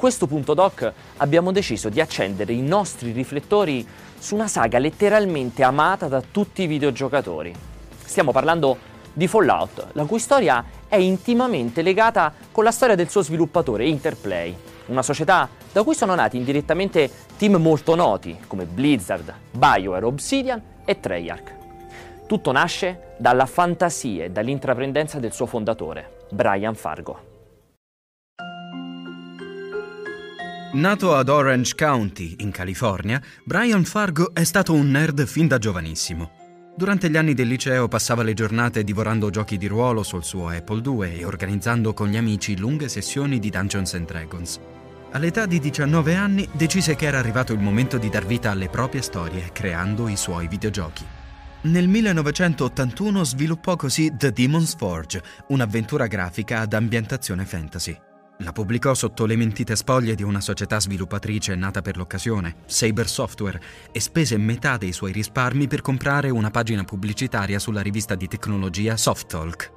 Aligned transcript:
Questo 0.00 0.26
punto 0.26 0.54
doc 0.54 0.90
abbiamo 1.18 1.52
deciso 1.52 1.90
di 1.90 2.00
accendere 2.00 2.54
i 2.54 2.62
nostri 2.62 3.12
riflettori 3.12 3.86
su 4.18 4.34
una 4.34 4.48
saga 4.48 4.78
letteralmente 4.78 5.62
amata 5.62 6.08
da 6.08 6.22
tutti 6.22 6.62
i 6.62 6.66
videogiocatori. 6.66 7.54
Stiamo 8.02 8.32
parlando 8.32 8.78
di 9.12 9.28
Fallout, 9.28 9.88
la 9.92 10.06
cui 10.06 10.18
storia 10.18 10.64
è 10.88 10.96
intimamente 10.96 11.82
legata 11.82 12.32
con 12.50 12.64
la 12.64 12.70
storia 12.70 12.94
del 12.94 13.10
suo 13.10 13.20
sviluppatore 13.20 13.86
Interplay, 13.86 14.56
una 14.86 15.02
società 15.02 15.46
da 15.70 15.82
cui 15.82 15.94
sono 15.94 16.14
nati 16.14 16.38
indirettamente 16.38 17.10
team 17.36 17.56
molto 17.56 17.94
noti 17.94 18.38
come 18.46 18.64
Blizzard, 18.64 19.34
BioWare, 19.50 20.06
Obsidian 20.06 20.62
e 20.86 20.98
Treyarch. 20.98 21.56
Tutto 22.26 22.52
nasce 22.52 23.16
dalla 23.18 23.44
fantasia 23.44 24.24
e 24.24 24.30
dall'intraprendenza 24.30 25.18
del 25.18 25.34
suo 25.34 25.44
fondatore, 25.44 26.20
Brian 26.30 26.74
Fargo. 26.74 27.29
Nato 30.72 31.16
ad 31.16 31.28
Orange 31.28 31.74
County, 31.74 32.36
in 32.38 32.52
California, 32.52 33.20
Brian 33.42 33.84
Fargo 33.84 34.32
è 34.32 34.44
stato 34.44 34.72
un 34.72 34.88
nerd 34.88 35.26
fin 35.26 35.48
da 35.48 35.58
giovanissimo. 35.58 36.30
Durante 36.76 37.10
gli 37.10 37.16
anni 37.16 37.34
del 37.34 37.48
liceo 37.48 37.88
passava 37.88 38.22
le 38.22 38.34
giornate 38.34 38.84
divorando 38.84 39.30
giochi 39.30 39.58
di 39.58 39.66
ruolo 39.66 40.04
sul 40.04 40.22
suo 40.22 40.46
Apple 40.46 40.80
II 40.84 41.18
e 41.18 41.24
organizzando 41.24 41.92
con 41.92 42.06
gli 42.06 42.16
amici 42.16 42.56
lunghe 42.56 42.88
sessioni 42.88 43.40
di 43.40 43.50
Dungeons 43.50 43.96
Dragons. 43.96 44.60
All'età 45.10 45.44
di 45.44 45.58
19 45.58 46.14
anni 46.14 46.48
decise 46.52 46.94
che 46.94 47.06
era 47.06 47.18
arrivato 47.18 47.52
il 47.52 47.58
momento 47.58 47.98
di 47.98 48.08
dar 48.08 48.24
vita 48.24 48.52
alle 48.52 48.68
proprie 48.68 49.02
storie, 49.02 49.50
creando 49.52 50.06
i 50.06 50.16
suoi 50.16 50.46
videogiochi. 50.46 51.04
Nel 51.62 51.88
1981 51.88 53.24
sviluppò 53.24 53.74
così 53.74 54.14
The 54.16 54.30
Demon's 54.30 54.76
Forge, 54.76 55.20
un'avventura 55.48 56.06
grafica 56.06 56.60
ad 56.60 56.74
ambientazione 56.74 57.44
fantasy. 57.44 57.98
La 58.42 58.52
pubblicò 58.52 58.94
sotto 58.94 59.26
le 59.26 59.36
mentite 59.36 59.76
spoglie 59.76 60.14
di 60.14 60.22
una 60.22 60.40
società 60.40 60.80
sviluppatrice 60.80 61.54
nata 61.54 61.82
per 61.82 61.98
l'occasione, 61.98 62.56
Saber 62.64 63.06
Software, 63.06 63.60
e 63.92 64.00
spese 64.00 64.38
metà 64.38 64.78
dei 64.78 64.92
suoi 64.92 65.12
risparmi 65.12 65.68
per 65.68 65.82
comprare 65.82 66.30
una 66.30 66.50
pagina 66.50 66.82
pubblicitaria 66.82 67.58
sulla 67.58 67.82
rivista 67.82 68.14
di 68.14 68.28
tecnologia 68.28 68.96
SoftTalk. 68.96 69.72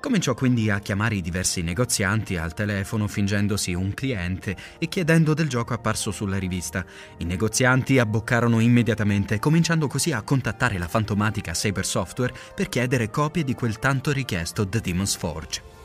Cominciò 0.00 0.34
quindi 0.34 0.68
a 0.68 0.80
chiamare 0.80 1.14
i 1.14 1.20
diversi 1.20 1.62
negozianti 1.62 2.36
al 2.36 2.54
telefono 2.54 3.06
fingendosi 3.06 3.72
un 3.72 3.94
cliente 3.94 4.56
e 4.80 4.88
chiedendo 4.88 5.32
del 5.32 5.48
gioco 5.48 5.74
apparso 5.74 6.10
sulla 6.10 6.38
rivista. 6.38 6.84
I 7.18 7.24
negozianti 7.24 8.00
abboccarono 8.00 8.58
immediatamente, 8.58 9.38
cominciando 9.38 9.86
così 9.86 10.10
a 10.10 10.22
contattare 10.22 10.76
la 10.76 10.88
fantomatica 10.88 11.54
Saber 11.54 11.86
Software 11.86 12.34
per 12.52 12.68
chiedere 12.68 13.10
copie 13.10 13.44
di 13.44 13.54
quel 13.54 13.78
tanto 13.78 14.10
richiesto 14.10 14.68
The 14.68 14.80
Demon's 14.80 15.14
Forge. 15.14 15.81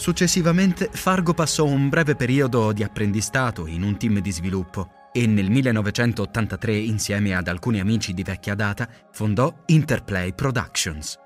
Successivamente 0.00 0.88
Fargo 0.90 1.34
passò 1.34 1.66
un 1.66 1.90
breve 1.90 2.16
periodo 2.16 2.72
di 2.72 2.82
apprendistato 2.82 3.66
in 3.66 3.82
un 3.82 3.98
team 3.98 4.20
di 4.20 4.32
sviluppo 4.32 5.10
e 5.12 5.26
nel 5.26 5.50
1983, 5.50 6.74
insieme 6.74 7.34
ad 7.34 7.48
alcuni 7.48 7.80
amici 7.80 8.14
di 8.14 8.22
vecchia 8.22 8.54
data, 8.54 8.88
fondò 9.12 9.54
Interplay 9.66 10.32
Productions. 10.32 11.18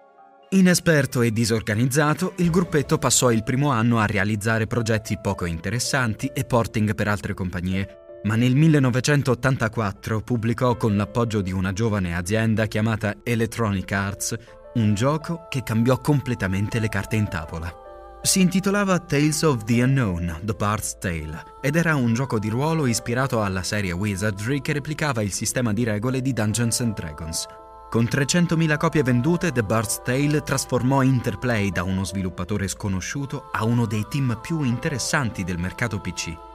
Inesperto 0.49 1.23
e 1.23 1.31
disorganizzato, 1.31 2.33
il 2.39 2.51
gruppetto 2.51 2.99
passò 2.99 3.31
il 3.31 3.45
primo 3.45 3.71
anno 3.71 4.01
a 4.01 4.07
realizzare 4.07 4.67
progetti 4.67 5.21
poco 5.23 5.45
interessanti 5.45 6.27
e 6.35 6.43
porting 6.43 6.97
per 6.97 7.07
altre 7.07 7.33
compagnie, 7.33 8.19
ma 8.25 8.35
nel 8.35 8.57
1984 8.57 10.21
pubblicò 10.23 10.77
con 10.77 10.97
l'appoggio 10.97 11.43
di 11.43 11.53
una 11.53 11.73
giovane 11.73 12.17
azienda 12.17 12.67
chiamata 12.67 13.19
Electronic 13.23 13.93
Arts 13.93 14.37
un 14.75 14.95
gioco 14.95 15.47
che 15.49 15.63
cambiò 15.63 16.01
completamente 16.01 16.81
le 16.81 16.89
carte 16.89 17.15
in 17.15 17.29
tavola. 17.29 17.83
Si 18.27 18.41
intitolava 18.41 18.99
Tales 19.01 19.43
of 19.43 19.65
the 19.65 19.83
Unknown, 19.83 20.41
The 20.43 20.55
Bard's 20.55 20.97
Tale, 20.99 21.59
ed 21.61 21.77
era 21.77 21.95
un 21.95 22.15
gioco 22.15 22.39
di 22.39 22.49
ruolo 22.49 22.87
ispirato 22.87 23.43
alla 23.43 23.63
serie 23.63 23.93
Wizardry 23.93 24.63
che 24.63 24.73
replicava 24.73 25.21
il 25.21 25.31
sistema 25.31 25.75
di 25.75 25.85
regole 25.85 26.23
di 26.23 26.33
Dungeons 26.33 26.83
Dragons. 26.85 27.47
Con 27.91 28.05
300.000 28.05 28.79
copie 28.79 29.03
vendute, 29.03 29.53
The 29.53 29.63
Bard's 29.63 30.01
Tale 30.03 30.43
trasformò 30.43 31.03
Interplay 31.03 31.69
da 31.69 31.83
uno 31.83 32.03
sviluppatore 32.03 32.67
sconosciuto 32.67 33.51
a 33.53 33.67
uno 33.67 33.85
dei 33.85 34.07
team 34.09 34.39
più 34.41 34.63
interessanti 34.63 35.45
del 35.45 35.59
mercato 35.59 36.01
PC. 36.01 36.54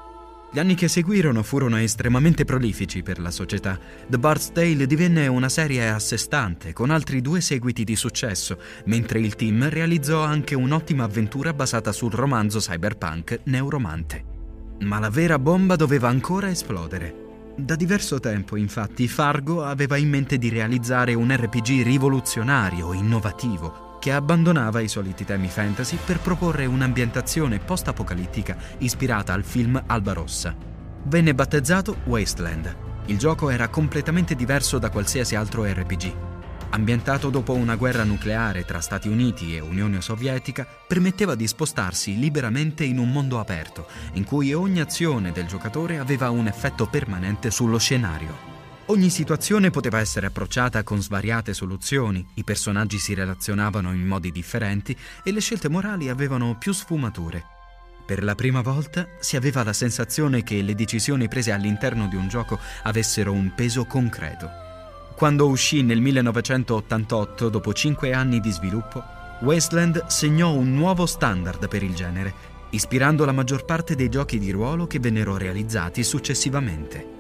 Gli 0.52 0.58
anni 0.58 0.74
che 0.74 0.88
seguirono 0.88 1.44
furono 1.44 1.78
estremamente 1.78 2.44
prolifici 2.44 3.04
per 3.04 3.20
la 3.20 3.30
società. 3.30 3.78
The 4.08 4.18
Bard's 4.18 4.52
Tale 4.52 4.88
divenne 4.88 5.28
una 5.28 5.48
serie 5.48 5.90
a 5.90 6.00
sé 6.00 6.18
stante, 6.18 6.74
con 6.74 6.90
altri 6.90 7.22
due 7.22 7.40
seguiti 7.40 7.84
di 7.84 7.96
successo, 7.96 8.58
mentre 8.86 9.20
il 9.20 9.36
team 9.36 9.70
realizzò 9.70 10.24
anche 10.24 10.56
un'ottima 10.56 11.04
avventura 11.04 11.54
basata 11.54 11.92
sul 11.92 12.12
romanzo 12.12 12.58
cyberpunk 12.58 13.42
Neuromante. 13.44 14.26
Ma 14.80 14.98
la 14.98 15.10
vera 15.10 15.38
bomba 15.38 15.76
doveva 15.76 16.08
ancora 16.08 16.50
esplodere. 16.50 17.28
Da 17.56 17.76
diverso 17.76 18.20
tempo, 18.20 18.56
infatti, 18.56 19.08
Fargo 19.08 19.64
aveva 19.64 19.98
in 19.98 20.10
mente 20.10 20.40
di 20.40 20.50
realizzare 20.50 21.14
un 21.14 21.32
RPG 21.32 21.84
rivoluzionario, 21.84 22.94
innovativo, 22.94 23.89
che 24.00 24.12
abbandonava 24.12 24.80
i 24.80 24.88
soliti 24.88 25.26
temi 25.26 25.50
fantasy 25.50 25.98
per 26.04 26.20
proporre 26.20 26.66
un'ambientazione 26.66 27.60
post-apocalittica 27.60 28.58
ispirata 28.80 29.34
al 29.34 29.44
film 29.44 29.82
Alba 29.86 30.14
Rossa. 30.14 30.56
Venne 31.04 31.36
battezzato 31.36 31.98
Wasteland. 32.06 32.76
Il 33.06 33.18
gioco 33.18 33.50
era 33.50 33.68
completamente 33.68 34.36
diverso 34.36 34.80
da 34.80 34.90
qualsiasi 34.90 35.36
altro 35.36 35.66
RPG. 35.66 36.14
Ambientato 36.72 37.30
dopo 37.30 37.54
una 37.54 37.76
guerra 37.76 38.04
nucleare 38.04 38.64
tra 38.64 38.80
Stati 38.80 39.08
Uniti 39.08 39.56
e 39.56 39.60
Unione 39.60 40.02
Sovietica, 40.02 40.68
permetteva 40.88 41.34
di 41.34 41.48
spostarsi 41.48 42.20
liberamente 42.20 42.84
in 42.84 43.00
un 43.00 43.12
mondo 43.12 43.40
aperto, 43.40 43.88
in 44.14 44.24
cui 44.24 44.54
ogni 44.54 44.80
azione 44.80 45.32
del 45.32 45.48
giocatore 45.48 45.98
aveva 45.98 46.30
un 46.30 46.46
effetto 46.46 46.86
permanente 46.86 47.50
sullo 47.50 47.80
scenario. 47.80 48.59
Ogni 48.90 49.12
situazione 49.12 49.70
poteva 49.70 50.00
essere 50.00 50.26
approcciata 50.26 50.82
con 50.82 51.00
svariate 51.00 51.54
soluzioni, 51.54 52.26
i 52.36 52.44
personaggi 52.44 52.98
si 52.98 53.14
relazionavano 53.14 53.94
in 53.94 54.04
modi 54.04 54.32
differenti 54.32 54.98
e 55.24 55.32
le 55.32 55.42
scelte 55.42 55.70
morali 55.70 56.10
avevano 56.10 56.58
più 56.58 56.74
sfumature. 56.74 57.46
Per 58.04 58.24
la 58.24 58.34
prima 58.34 58.62
volta 58.62 59.08
si 59.20 59.36
aveva 59.36 59.64
la 59.64 59.74
sensazione 59.74 60.42
che 60.42 60.64
le 60.64 60.74
decisioni 60.74 61.28
prese 61.28 61.52
all'interno 61.52 62.08
di 62.08 62.16
un 62.16 62.28
gioco 62.30 62.58
avessero 62.82 63.32
un 63.32 63.54
peso 63.54 63.86
concreto. 63.86 64.50
Quando 65.16 65.48
uscì 65.48 65.84
nel 65.84 66.02
1988, 66.02 67.50
dopo 67.50 67.74
cinque 67.74 68.12
anni 68.14 68.40
di 68.40 68.50
sviluppo, 68.50 69.04
Wasteland 69.42 70.08
segnò 70.08 70.52
un 70.54 70.74
nuovo 70.74 71.06
standard 71.06 71.68
per 71.68 71.84
il 71.84 71.94
genere, 71.94 72.34
ispirando 72.72 73.24
la 73.24 73.34
maggior 73.34 73.66
parte 73.66 73.94
dei 73.94 74.10
giochi 74.10 74.40
di 74.40 74.50
ruolo 74.50 74.88
che 74.88 74.98
vennero 74.98 75.38
realizzati 75.38 76.04
successivamente. 76.04 77.18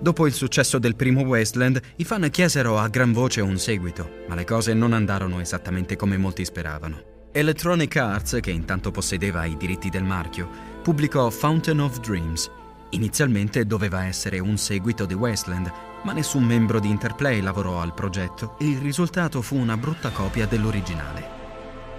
Dopo 0.00 0.26
il 0.26 0.32
successo 0.32 0.78
del 0.78 0.96
primo 0.96 1.22
Wasteland, 1.22 1.80
i 1.96 2.04
fan 2.04 2.28
chiesero 2.30 2.78
a 2.78 2.88
gran 2.88 3.12
voce 3.12 3.40
un 3.40 3.58
seguito, 3.58 4.24
ma 4.28 4.34
le 4.34 4.44
cose 4.44 4.74
non 4.74 4.92
andarono 4.92 5.40
esattamente 5.40 5.96
come 5.96 6.16
molti 6.16 6.44
speravano. 6.44 7.12
Electronic 7.32 7.96
Arts, 7.96 8.38
che 8.40 8.50
intanto 8.50 8.90
possedeva 8.90 9.44
i 9.44 9.56
diritti 9.56 9.88
del 9.88 10.04
marchio, 10.04 10.48
pubblicò 10.82 11.30
Fountain 11.30 11.80
of 11.80 11.98
Dreams. 12.00 12.50
Inizialmente 12.90 13.66
doveva 13.66 14.04
essere 14.04 14.38
un 14.38 14.56
seguito 14.56 15.04
di 15.04 15.14
Wasteland, 15.14 15.72
ma 16.04 16.12
nessun 16.12 16.44
membro 16.44 16.78
di 16.78 16.90
Interplay 16.90 17.40
lavorò 17.40 17.80
al 17.80 17.94
progetto 17.94 18.56
e 18.58 18.66
il 18.66 18.78
risultato 18.78 19.42
fu 19.42 19.56
una 19.56 19.76
brutta 19.76 20.10
copia 20.10 20.46
dell'originale. 20.46 21.33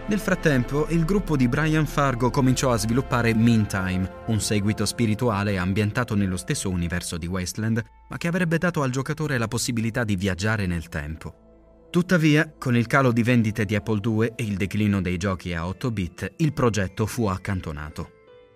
Nel 0.08 0.20
frattempo, 0.20 0.86
il 0.90 1.04
gruppo 1.04 1.36
di 1.36 1.48
Brian 1.48 1.88
Fargo 1.88 2.30
cominciò 2.30 2.72
a 2.72 2.78
sviluppare 2.78 3.34
Meantime, 3.34 4.08
un 4.28 4.40
seguito 4.40 4.86
spirituale 4.86 5.58
ambientato 5.58 6.14
nello 6.14 6.38
stesso 6.38 6.70
universo 6.70 7.18
di 7.18 7.26
Wasteland, 7.26 7.84
ma 8.10 8.18
che 8.18 8.28
avrebbe 8.28 8.60
dato 8.60 8.84
al 8.84 8.92
giocatore 8.92 9.40
la 9.40 9.48
possibilità 9.48 10.04
di 10.04 10.16
viaggiare 10.16 10.68
nel 10.68 10.90
tempo. 10.90 11.88
Tuttavia, 11.90 12.54
con 12.56 12.76
il 12.76 12.86
calo 12.86 13.12
di 13.12 13.24
vendite 13.24 13.66
di 13.66 13.74
Apple 13.74 14.00
II 14.04 14.34
e 14.36 14.44
il 14.44 14.58
declino 14.58 15.02
dei 15.02 15.18
giochi 15.18 15.56
a 15.56 15.66
8 15.66 15.90
bit, 15.90 16.34
il 16.38 16.54
progetto 16.54 17.08
fu 17.08 17.26
accantonato. 17.26 18.12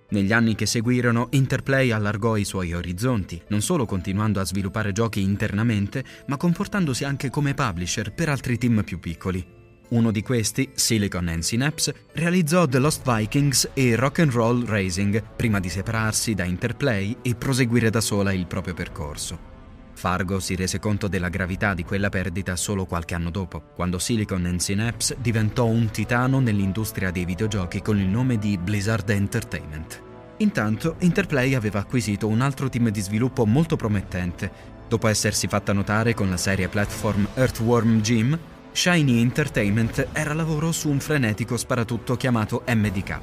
Negli 0.10 0.31
anni 0.31 0.54
che 0.54 0.68
seguirono, 0.68 1.30
Interplay 1.31 1.90
allargò 1.90 2.36
i 2.36 2.45
suoi 2.45 2.74
orizzonti, 2.74 3.42
non 3.48 3.62
solo 3.62 3.88
continuando 3.88 4.40
a 4.40 4.45
sviluppare 4.45 4.92
giochi 4.92 5.24
internamente, 5.24 6.04
ma 6.28 6.38
comportandosi 6.38 7.06
anche 7.06 7.31
come 7.31 7.56
publisher 7.56 8.13
per 8.13 8.30
altri 8.30 8.60
team 8.60 8.84
più 8.84 9.00
piccoli. 9.00 9.59
Uno 9.90 10.12
di 10.12 10.22
questi, 10.22 10.70
Silicon 10.76 11.30
and 11.30 11.42
Synapse, 11.42 12.06
realizzò 12.14 12.68
The 12.68 12.78
Lost 12.78 13.02
Vikings 13.04 13.72
e 13.74 13.96
Rock 13.96 14.20
and 14.20 14.32
Roll 14.32 14.66
Racing 14.66 15.24
prima 15.36 15.60
di 15.60 15.68
separarsi 15.68 16.36
da 16.36 16.44
Interplay 16.44 17.18
e 17.24 17.34
proseguire 17.34 17.90
da 17.90 18.00
sola 18.00 18.32
il 18.32 18.46
proprio 18.46 18.76
percorso. 18.76 19.48
Fargo 19.94 20.40
si 20.40 20.54
rese 20.54 20.80
conto 20.80 21.08
della 21.08 21.30
gravità 21.30 21.74
di 21.74 21.84
quella 21.84 22.10
perdita 22.10 22.56
solo 22.56 22.86
qualche 22.86 23.16
anno 23.16 23.32
dopo, 23.32 23.62
quando 23.76 23.98
Silicon 23.98 24.46
and 24.46 24.60
Synapse 24.60 25.18
diventò 25.20 25.66
un 25.66 25.90
titano 25.90 26.40
nell'industria 26.40 27.10
dei 27.10 27.26
videogiochi 27.26 27.82
con 27.82 27.98
il 27.98 28.08
nome 28.08 28.38
di 28.38 28.60
Blizzard 28.60 29.10
Entertainment. 29.10 30.02
Intanto, 30.38 30.98
Interplay 31.00 31.56
aveva 31.56 31.80
acquisito 31.80 32.28
un 32.28 32.42
altro 32.42 32.70
team 32.70 32.90
di 32.90 33.02
sviluppo 33.02 33.46
molto 33.46 33.76
promettente. 33.76 34.78
Dopo 34.88 35.08
essersi 35.08 35.48
fatta 35.48 35.74
notare 35.74 36.14
con 36.14 36.30
la 36.30 36.38
serie 36.38 36.68
platform 36.70 37.28
Earthworm 37.34 38.02
Jim, 38.02 38.40
Shiny 38.71 39.19
Entertainment 39.19 40.10
era 40.13 40.33
lavoro 40.33 40.71
su 40.71 40.89
un 40.89 41.00
frenetico 41.00 41.57
sparatutto 41.57 42.16
chiamato 42.16 42.63
MDK. 42.68 43.19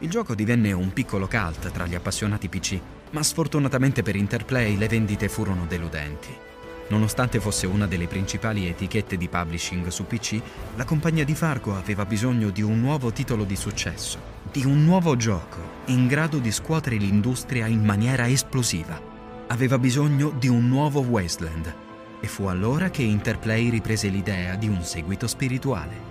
Il 0.00 0.10
gioco 0.10 0.34
divenne 0.34 0.72
un 0.72 0.92
piccolo 0.92 1.28
cult 1.28 1.70
tra 1.70 1.86
gli 1.86 1.94
appassionati 1.94 2.48
PC, 2.48 2.78
ma 3.10 3.22
sfortunatamente 3.22 4.02
per 4.02 4.16
Interplay 4.16 4.76
le 4.76 4.88
vendite 4.88 5.28
furono 5.28 5.64
deludenti. 5.66 6.28
Nonostante 6.88 7.40
fosse 7.40 7.66
una 7.66 7.86
delle 7.86 8.08
principali 8.08 8.66
etichette 8.66 9.16
di 9.16 9.28
publishing 9.28 9.86
su 9.86 10.06
PC, 10.06 10.40
la 10.74 10.84
compagnia 10.84 11.24
di 11.24 11.34
Fargo 11.34 11.76
aveva 11.76 12.04
bisogno 12.04 12.50
di 12.50 12.62
un 12.62 12.80
nuovo 12.80 13.12
titolo 13.12 13.44
di 13.44 13.56
successo, 13.56 14.18
di 14.50 14.66
un 14.66 14.84
nuovo 14.84 15.16
gioco 15.16 15.80
in 15.86 16.08
grado 16.08 16.38
di 16.38 16.50
scuotere 16.50 16.96
l'industria 16.96 17.66
in 17.66 17.82
maniera 17.82 18.28
esplosiva. 18.28 19.00
Aveva 19.46 19.78
bisogno 19.78 20.34
di 20.36 20.48
un 20.48 20.68
nuovo 20.68 21.00
Wasteland 21.00 21.90
e 22.22 22.28
fu 22.28 22.44
allora 22.44 22.88
che 22.88 23.02
Interplay 23.02 23.68
riprese 23.68 24.06
l'idea 24.06 24.54
di 24.54 24.68
un 24.68 24.82
seguito 24.82 25.26
spirituale. 25.26 26.10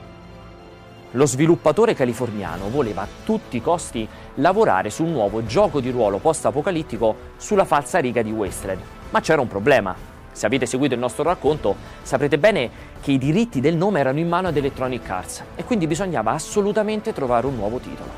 Lo 1.11 1.25
sviluppatore 1.25 1.95
californiano 1.95 2.69
voleva 2.69 3.03
a 3.03 3.07
tutti 3.23 3.55
i 3.55 3.61
costi 3.61 4.05
lavorare 4.35 4.89
su 4.89 5.05
un 5.05 5.11
nuovo 5.13 5.45
gioco 5.45 5.79
di 5.79 5.89
ruolo 5.89 6.17
post-apocalittico 6.17 7.15
sulla 7.37 7.63
falsa 7.63 7.99
riga 7.99 8.21
di 8.21 8.31
Wasteland, 8.31 8.81
ma 9.09 9.21
c'era 9.21 9.39
un 9.39 9.47
problema. 9.47 9.95
Se 10.33 10.45
avete 10.45 10.65
seguito 10.65 10.93
il 10.93 10.99
nostro 10.99 11.23
racconto 11.23 11.75
saprete 12.01 12.37
bene 12.37 12.69
che 13.01 13.13
i 13.13 13.17
diritti 13.17 13.61
del 13.61 13.77
nome 13.77 14.01
erano 14.01 14.19
in 14.19 14.27
mano 14.27 14.49
ad 14.49 14.57
Electronic 14.57 15.09
Arts 15.09 15.43
e 15.55 15.63
quindi 15.63 15.87
bisognava 15.87 16.31
assolutamente 16.31 17.13
trovare 17.13 17.47
un 17.47 17.55
nuovo 17.55 17.77
titolo. 17.77 18.09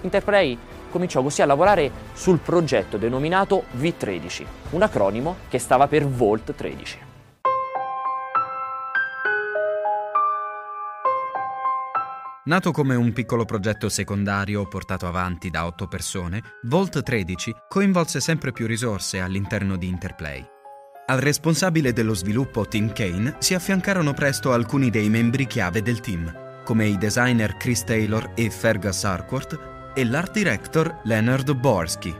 Interplay 0.00 0.58
cominciò 0.90 1.22
così 1.22 1.42
a 1.42 1.46
lavorare 1.46 1.90
sul 2.12 2.38
progetto 2.38 2.96
denominato 2.96 3.64
V13, 3.76 4.44
un 4.70 4.82
acronimo 4.82 5.36
che 5.48 5.60
stava 5.60 5.86
per 5.86 6.06
Vault 6.06 6.54
13. 6.54 7.09
Nato 12.42 12.70
come 12.70 12.94
un 12.94 13.12
piccolo 13.12 13.44
progetto 13.44 13.90
secondario 13.90 14.66
portato 14.66 15.06
avanti 15.06 15.50
da 15.50 15.66
otto 15.66 15.86
persone, 15.86 16.42
Vault 16.62 17.02
13 17.02 17.54
coinvolse 17.68 18.18
sempre 18.18 18.50
più 18.50 18.66
risorse 18.66 19.20
all'interno 19.20 19.76
di 19.76 19.86
Interplay. 19.86 20.42
Al 21.08 21.18
responsabile 21.18 21.92
dello 21.92 22.14
sviluppo 22.14 22.66
Tim 22.66 22.94
Kane 22.94 23.36
si 23.40 23.52
affiancarono 23.52 24.14
presto 24.14 24.52
alcuni 24.52 24.88
dei 24.88 25.10
membri 25.10 25.46
chiave 25.46 25.82
del 25.82 26.00
team, 26.00 26.62
come 26.64 26.86
i 26.86 26.96
designer 26.96 27.58
Chris 27.58 27.84
Taylor 27.84 28.32
e 28.34 28.48
Fergus 28.48 29.04
Harcourt 29.04 29.92
e 29.94 30.02
l'art 30.06 30.32
director 30.32 31.00
Leonard 31.04 31.52
Borsky. 31.52 32.16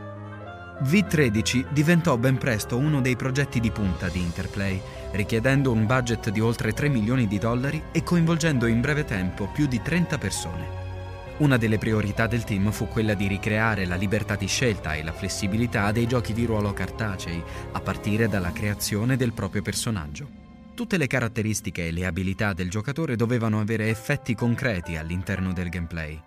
V13 0.83 1.71
diventò 1.71 2.15
ben 2.17 2.37
presto 2.37 2.77
uno 2.77 3.01
dei 3.01 3.15
progetti 3.15 3.59
di 3.59 3.71
punta 3.71 4.07
di 4.07 4.19
Interplay 4.19 4.79
richiedendo 5.11 5.71
un 5.71 5.85
budget 5.85 6.29
di 6.29 6.39
oltre 6.39 6.73
3 6.73 6.89
milioni 6.89 7.27
di 7.27 7.37
dollari 7.37 7.81
e 7.91 8.03
coinvolgendo 8.03 8.65
in 8.67 8.81
breve 8.81 9.05
tempo 9.05 9.47
più 9.47 9.67
di 9.67 9.81
30 9.81 10.17
persone. 10.17 10.79
Una 11.37 11.57
delle 11.57 11.79
priorità 11.79 12.27
del 12.27 12.43
team 12.43 12.71
fu 12.71 12.87
quella 12.87 13.15
di 13.15 13.27
ricreare 13.27 13.85
la 13.85 13.95
libertà 13.95 14.35
di 14.35 14.47
scelta 14.47 14.93
e 14.93 15.03
la 15.03 15.11
flessibilità 15.11 15.91
dei 15.91 16.05
giochi 16.05 16.33
di 16.33 16.45
ruolo 16.45 16.71
cartacei, 16.71 17.41
a 17.71 17.79
partire 17.81 18.27
dalla 18.27 18.51
creazione 18.51 19.17
del 19.17 19.33
proprio 19.33 19.63
personaggio. 19.63 20.29
Tutte 20.75 20.97
le 20.97 21.07
caratteristiche 21.07 21.87
e 21.87 21.91
le 21.91 22.05
abilità 22.05 22.53
del 22.53 22.69
giocatore 22.69 23.15
dovevano 23.15 23.59
avere 23.59 23.89
effetti 23.89 24.35
concreti 24.35 24.97
all'interno 24.97 25.51
del 25.51 25.69
gameplay. 25.69 26.19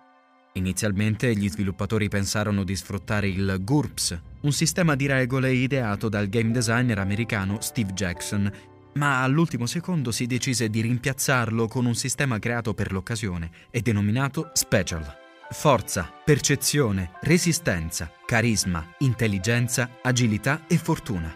Inizialmente 0.53 1.35
gli 1.35 1.49
sviluppatori 1.49 2.07
pensarono 2.07 2.63
di 2.63 2.75
sfruttare 2.75 3.27
il 3.27 3.57
GURPS, 3.61 4.19
un 4.41 4.51
sistema 4.51 4.95
di 4.95 5.05
regole 5.05 5.53
ideato 5.53 6.07
dal 6.07 6.27
game 6.27 6.51
designer 6.51 6.99
americano 6.99 7.59
Steve 7.59 7.91
Jackson 7.93 8.51
ma 8.97 9.21
all'ultimo 9.21 9.65
secondo 9.65 10.11
si 10.11 10.25
decise 10.25 10.69
di 10.69 10.81
rimpiazzarlo 10.81 11.67
con 11.67 11.85
un 11.85 11.95
sistema 11.95 12.39
creato 12.39 12.73
per 12.73 12.91
l'occasione 12.91 13.51
e 13.69 13.81
denominato 13.81 14.51
Special. 14.53 15.23
Forza, 15.51 16.11
percezione, 16.23 17.11
resistenza, 17.21 18.11
carisma, 18.25 18.95
intelligenza, 18.99 19.97
agilità 20.01 20.65
e 20.67 20.77
fortuna. 20.77 21.33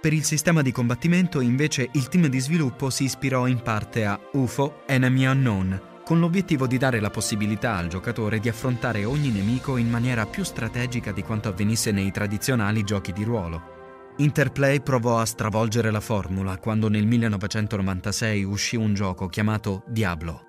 Per 0.00 0.12
il 0.12 0.24
sistema 0.24 0.62
di 0.62 0.72
combattimento 0.72 1.40
invece 1.40 1.88
il 1.92 2.08
team 2.08 2.26
di 2.26 2.40
sviluppo 2.40 2.90
si 2.90 3.04
ispirò 3.04 3.46
in 3.46 3.62
parte 3.62 4.04
a 4.04 4.18
UFO 4.32 4.82
Enemy 4.86 5.26
Unknown, 5.26 5.80
con 6.04 6.18
l'obiettivo 6.18 6.66
di 6.66 6.76
dare 6.76 6.98
la 6.98 7.10
possibilità 7.10 7.76
al 7.76 7.86
giocatore 7.86 8.40
di 8.40 8.48
affrontare 8.48 9.04
ogni 9.04 9.30
nemico 9.30 9.76
in 9.76 9.88
maniera 9.88 10.26
più 10.26 10.42
strategica 10.42 11.12
di 11.12 11.22
quanto 11.22 11.48
avvenisse 11.48 11.92
nei 11.92 12.10
tradizionali 12.10 12.82
giochi 12.82 13.12
di 13.12 13.22
ruolo. 13.22 13.71
Interplay 14.18 14.82
provò 14.82 15.18
a 15.18 15.24
stravolgere 15.24 15.90
la 15.90 16.00
formula 16.00 16.58
quando 16.58 16.88
nel 16.88 17.06
1996 17.06 18.44
uscì 18.44 18.76
un 18.76 18.92
gioco 18.92 19.26
chiamato 19.26 19.84
Diablo. 19.88 20.48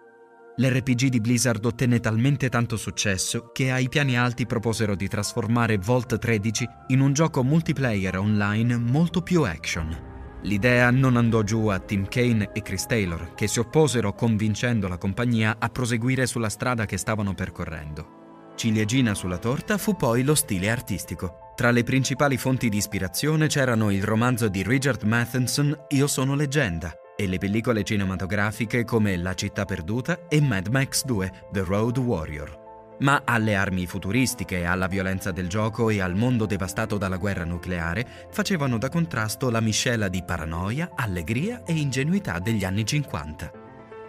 L'RPG 0.57 1.07
di 1.07 1.21
Blizzard 1.21 1.65
ottenne 1.65 1.99
talmente 1.99 2.49
tanto 2.49 2.75
successo 2.75 3.51
che 3.51 3.71
ai 3.71 3.89
piani 3.89 4.17
alti 4.17 4.45
proposero 4.45 4.95
di 4.95 5.07
trasformare 5.07 5.77
Vault 5.77 6.19
13 6.19 6.67
in 6.87 6.99
un 6.99 7.13
gioco 7.13 7.43
multiplayer 7.43 8.17
online 8.17 8.77
molto 8.77 9.21
più 9.21 9.43
action. 9.43 10.11
L'idea 10.43 10.91
non 10.91 11.15
andò 11.15 11.41
giù 11.41 11.67
a 11.67 11.79
Tim 11.79 12.05
Kane 12.07 12.51
e 12.51 12.61
Chris 12.61 12.85
Taylor, 12.85 13.33
che 13.33 13.47
si 13.47 13.59
opposero 13.59 14.13
convincendo 14.13 14.89
la 14.89 14.97
compagnia 14.97 15.55
a 15.57 15.69
proseguire 15.69 16.27
sulla 16.27 16.49
strada 16.49 16.85
che 16.85 16.97
stavano 16.97 17.33
percorrendo. 17.33 18.51
Ciliegina 18.55 19.15
sulla 19.15 19.37
torta 19.37 19.77
fu 19.77 19.95
poi 19.95 20.23
lo 20.23 20.35
stile 20.35 20.69
artistico. 20.69 21.42
Tra 21.55 21.69
le 21.69 21.83
principali 21.83 22.35
fonti 22.37 22.67
di 22.67 22.77
ispirazione 22.77 23.45
c'erano 23.45 23.91
il 23.91 24.03
romanzo 24.03 24.47
di 24.47 24.63
Richard 24.63 25.03
Matheson 25.03 25.85
Io 25.89 26.07
sono 26.07 26.33
leggenda 26.33 26.91
e 27.15 27.27
le 27.27 27.37
pellicole 27.37 27.83
cinematografiche 27.83 28.83
come 28.83 29.15
La 29.17 29.35
città 29.35 29.63
perduta 29.63 30.27
e 30.27 30.41
Mad 30.41 30.67
Max 30.69 31.05
2 31.05 31.47
The 31.51 31.63
Road 31.63 31.99
Warrior. 31.99 32.95
Ma 33.01 33.21
alle 33.23 33.53
armi 33.53 33.85
futuristiche, 33.85 34.65
alla 34.65 34.87
violenza 34.87 35.31
del 35.31 35.47
gioco 35.47 35.91
e 35.91 36.01
al 36.01 36.15
mondo 36.15 36.47
devastato 36.47 36.97
dalla 36.97 37.17
guerra 37.17 37.43
nucleare 37.43 38.07
facevano 38.31 38.79
da 38.79 38.89
contrasto 38.89 39.51
la 39.51 39.61
miscela 39.61 40.07
di 40.07 40.23
paranoia, 40.23 40.89
allegria 40.95 41.61
e 41.65 41.73
ingenuità 41.73 42.39
degli 42.39 42.63
anni 42.63 42.83
50. 42.83 43.51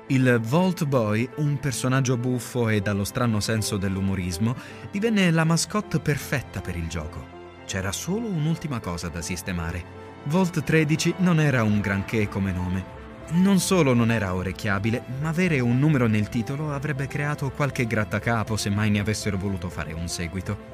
Il 0.09 0.40
Vault 0.42 0.87
Boy, 0.87 1.28
un 1.37 1.59
personaggio 1.59 2.16
buffo 2.16 2.71
e 2.71 2.80
dallo 2.80 3.04
strano 3.04 3.40
senso 3.40 3.76
dell'umorismo, 3.76 4.54
divenne 4.90 5.30
la 5.30 5.45
mascotte 5.45 6.00
perfetta 6.00 6.62
per 6.62 6.76
il 6.76 6.88
gioco. 6.88 7.34
C'era 7.66 7.92
solo 7.92 8.26
un'ultima 8.26 8.78
cosa 8.78 9.09
da 9.09 9.23
sistemare. 9.23 10.02
Volt 10.25 10.62
13 10.62 11.14
non 11.18 11.40
era 11.40 11.62
un 11.62 11.80
granché 11.80 12.28
come 12.28 12.52
nome. 12.52 13.02
Non 13.33 13.59
solo 13.59 13.94
non 13.94 14.11
era 14.11 14.35
orecchiabile, 14.35 15.02
ma 15.21 15.30
avere 15.30 15.61
un 15.61 15.78
numero 15.78 16.06
nel 16.06 16.28
titolo 16.28 16.73
avrebbe 16.73 17.06
creato 17.06 17.50
qualche 17.50 17.87
grattacapo 17.87 18.56
se 18.56 18.68
mai 18.68 18.90
ne 18.90 19.00
avessero 19.00 19.38
voluto 19.38 19.71
fare 19.71 19.94
un 19.94 20.09
seguito. 20.09 20.73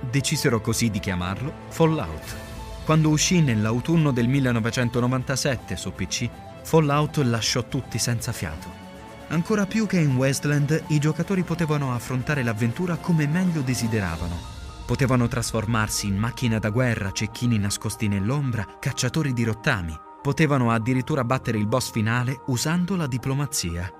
Decisero 0.00 0.60
così 0.60 0.90
di 0.90 1.00
chiamarlo 1.00 1.52
Fallout. 1.68 2.36
Quando 2.84 3.08
uscì 3.08 3.40
nell'autunno 3.40 4.12
del 4.12 4.28
1997 4.28 5.76
su 5.76 5.92
PC, 5.92 6.28
Fallout 6.62 7.16
lasciò 7.18 7.64
tutti 7.64 7.98
senza 7.98 8.32
fiato. 8.32 8.86
Ancora 9.28 9.66
più 9.66 9.86
che 9.86 9.98
in 9.98 10.16
Westland, 10.16 10.84
i 10.88 10.98
giocatori 10.98 11.42
potevano 11.42 11.92
affrontare 11.94 12.44
l'avventura 12.44 12.96
come 12.96 13.26
meglio 13.26 13.60
desideravano 13.60 14.57
Potevano 14.88 15.28
trasformarsi 15.28 16.06
in 16.06 16.16
macchina 16.16 16.58
da 16.58 16.70
guerra, 16.70 17.12
cecchini 17.12 17.58
nascosti 17.58 18.08
nell'ombra, 18.08 18.66
cacciatori 18.80 19.34
di 19.34 19.44
rottami. 19.44 19.94
Potevano 20.22 20.70
addirittura 20.70 21.24
battere 21.24 21.58
il 21.58 21.66
boss 21.66 21.90
finale 21.90 22.40
usando 22.46 22.96
la 22.96 23.06
diplomazia. 23.06 23.92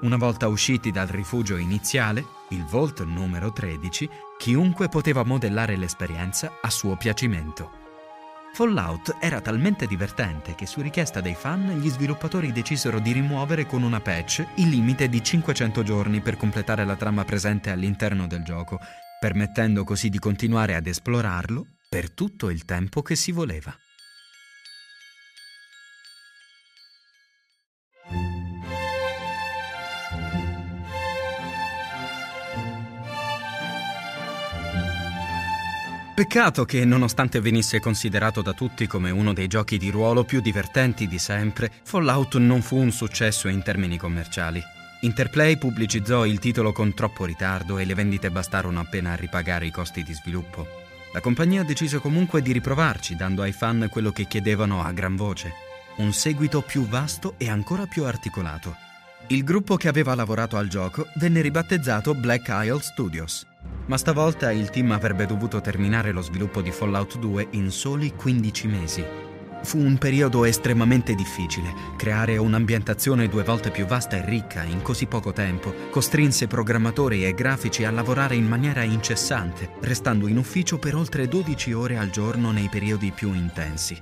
Una 0.00 0.16
volta 0.16 0.48
usciti 0.48 0.90
dal 0.90 1.06
rifugio 1.06 1.56
iniziale, 1.56 2.26
il 2.48 2.64
Vault 2.64 3.04
numero 3.04 3.52
13, 3.52 4.10
chiunque 4.36 4.88
poteva 4.88 5.22
modellare 5.22 5.76
l'esperienza 5.76 6.58
a 6.60 6.70
suo 6.70 6.96
piacimento. 6.96 7.70
Fallout 8.52 9.18
era 9.20 9.40
talmente 9.40 9.86
divertente 9.86 10.56
che 10.56 10.66
su 10.66 10.80
richiesta 10.80 11.20
dei 11.20 11.36
fan 11.36 11.78
gli 11.78 11.88
sviluppatori 11.88 12.50
decisero 12.50 12.98
di 12.98 13.12
rimuovere 13.12 13.64
con 13.64 13.84
una 13.84 14.00
patch 14.00 14.44
il 14.56 14.70
limite 14.70 15.08
di 15.08 15.22
500 15.22 15.84
giorni 15.84 16.20
per 16.20 16.36
completare 16.36 16.84
la 16.84 16.96
trama 16.96 17.24
presente 17.24 17.70
all'interno 17.70 18.26
del 18.26 18.42
gioco 18.42 18.80
permettendo 19.22 19.84
così 19.84 20.08
di 20.08 20.18
continuare 20.18 20.74
ad 20.74 20.88
esplorarlo 20.88 21.64
per 21.88 22.10
tutto 22.10 22.50
il 22.50 22.64
tempo 22.64 23.02
che 23.02 23.14
si 23.14 23.30
voleva. 23.30 23.72
Peccato 36.16 36.64
che, 36.64 36.84
nonostante 36.84 37.40
venisse 37.40 37.78
considerato 37.78 38.42
da 38.42 38.52
tutti 38.54 38.88
come 38.88 39.12
uno 39.12 39.32
dei 39.32 39.46
giochi 39.46 39.78
di 39.78 39.90
ruolo 39.90 40.24
più 40.24 40.40
divertenti 40.40 41.06
di 41.06 41.18
sempre, 41.18 41.70
Fallout 41.84 42.38
non 42.38 42.60
fu 42.60 42.76
un 42.76 42.90
successo 42.90 43.46
in 43.46 43.62
termini 43.62 43.96
commerciali. 43.96 44.81
Interplay 45.04 45.58
pubblicizzò 45.58 46.24
il 46.24 46.38
titolo 46.38 46.70
con 46.70 46.94
troppo 46.94 47.24
ritardo 47.24 47.78
e 47.78 47.84
le 47.84 47.94
vendite 47.94 48.30
bastarono 48.30 48.78
appena 48.78 49.10
a 49.10 49.16
ripagare 49.16 49.66
i 49.66 49.72
costi 49.72 50.04
di 50.04 50.12
sviluppo. 50.12 50.64
La 51.12 51.20
compagnia 51.20 51.64
decise 51.64 51.98
comunque 51.98 52.40
di 52.40 52.52
riprovarci, 52.52 53.16
dando 53.16 53.42
ai 53.42 53.50
fan 53.50 53.88
quello 53.90 54.12
che 54.12 54.28
chiedevano 54.28 54.80
a 54.80 54.92
gran 54.92 55.16
voce, 55.16 55.52
un 55.96 56.12
seguito 56.12 56.60
più 56.62 56.86
vasto 56.86 57.34
e 57.36 57.50
ancora 57.50 57.86
più 57.86 58.04
articolato. 58.04 58.76
Il 59.26 59.42
gruppo 59.42 59.74
che 59.74 59.88
aveva 59.88 60.14
lavorato 60.14 60.56
al 60.56 60.68
gioco 60.68 61.08
venne 61.16 61.40
ribattezzato 61.40 62.14
Black 62.14 62.46
Isle 62.48 62.80
Studios. 62.80 63.44
Ma 63.86 63.98
stavolta 63.98 64.52
il 64.52 64.70
team 64.70 64.92
avrebbe 64.92 65.26
dovuto 65.26 65.60
terminare 65.60 66.12
lo 66.12 66.20
sviluppo 66.20 66.62
di 66.62 66.70
Fallout 66.70 67.18
2 67.18 67.48
in 67.50 67.72
soli 67.72 68.14
15 68.14 68.66
mesi. 68.68 69.04
Fu 69.64 69.78
un 69.78 69.96
periodo 69.96 70.44
estremamente 70.44 71.14
difficile. 71.14 71.72
Creare 71.96 72.36
un'ambientazione 72.36 73.28
due 73.28 73.44
volte 73.44 73.70
più 73.70 73.86
vasta 73.86 74.16
e 74.16 74.24
ricca 74.24 74.64
in 74.64 74.82
così 74.82 75.06
poco 75.06 75.32
tempo 75.32 75.72
costrinse 75.90 76.48
programmatori 76.48 77.24
e 77.24 77.32
grafici 77.32 77.84
a 77.84 77.90
lavorare 77.90 78.34
in 78.34 78.46
maniera 78.46 78.82
incessante, 78.82 79.70
restando 79.80 80.26
in 80.26 80.36
ufficio 80.36 80.78
per 80.78 80.96
oltre 80.96 81.28
12 81.28 81.72
ore 81.72 81.96
al 81.96 82.10
giorno 82.10 82.50
nei 82.50 82.68
periodi 82.68 83.12
più 83.12 83.32
intensi. 83.32 84.00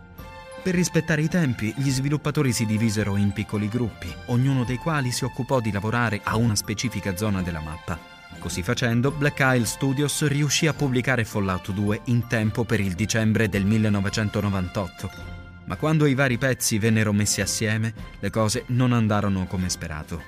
Per 0.62 0.74
rispettare 0.74 1.22
i 1.22 1.28
tempi, 1.28 1.72
gli 1.76 1.90
sviluppatori 1.90 2.52
si 2.52 2.66
divisero 2.66 3.16
in 3.16 3.32
piccoli 3.32 3.68
gruppi, 3.68 4.12
ognuno 4.26 4.64
dei 4.64 4.76
quali 4.76 5.10
si 5.10 5.24
occupò 5.24 5.60
di 5.60 5.72
lavorare 5.72 6.20
a 6.22 6.36
una 6.36 6.54
specifica 6.54 7.16
zona 7.16 7.42
della 7.42 7.60
mappa. 7.60 7.98
Così 8.38 8.62
facendo, 8.62 9.10
Black 9.10 9.38
Isle 9.40 9.66
Studios 9.66 10.26
riuscì 10.26 10.66
a 10.66 10.74
pubblicare 10.74 11.24
Fallout 11.24 11.72
2 11.72 12.02
in 12.04 12.26
tempo 12.26 12.64
per 12.64 12.80
il 12.80 12.94
dicembre 12.94 13.48
del 13.48 13.64
1998 13.64 15.39
ma 15.70 15.76
quando 15.76 16.06
i 16.06 16.14
vari 16.14 16.36
pezzi 16.36 16.80
vennero 16.80 17.12
messi 17.12 17.40
assieme, 17.40 17.94
le 18.18 18.28
cose 18.28 18.64
non 18.68 18.92
andarono 18.92 19.46
come 19.46 19.68
sperato. 19.68 20.20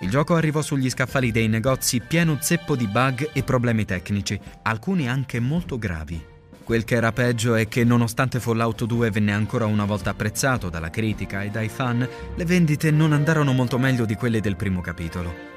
Il 0.00 0.08
gioco 0.08 0.36
arrivò 0.36 0.62
sugli 0.62 0.88
scaffali 0.88 1.30
dei 1.30 1.48
negozi 1.48 2.00
pieno 2.00 2.38
zeppo 2.40 2.74
di 2.74 2.86
bug 2.86 3.28
e 3.34 3.42
problemi 3.42 3.84
tecnici, 3.84 4.40
alcuni 4.62 5.06
anche 5.06 5.38
molto 5.38 5.76
gravi. 5.76 6.24
Quel 6.64 6.84
che 6.84 6.94
era 6.94 7.12
peggio 7.12 7.56
è 7.56 7.68
che 7.68 7.84
nonostante 7.84 8.40
Fallout 8.40 8.86
2 8.86 9.10
venne 9.10 9.32
ancora 9.32 9.66
una 9.66 9.84
volta 9.84 10.10
apprezzato 10.10 10.70
dalla 10.70 10.88
critica 10.88 11.42
e 11.42 11.50
dai 11.50 11.68
fan, 11.68 12.08
le 12.34 12.44
vendite 12.46 12.90
non 12.90 13.12
andarono 13.12 13.52
molto 13.52 13.78
meglio 13.78 14.06
di 14.06 14.14
quelle 14.14 14.40
del 14.40 14.56
primo 14.56 14.80
capitolo. 14.80 15.55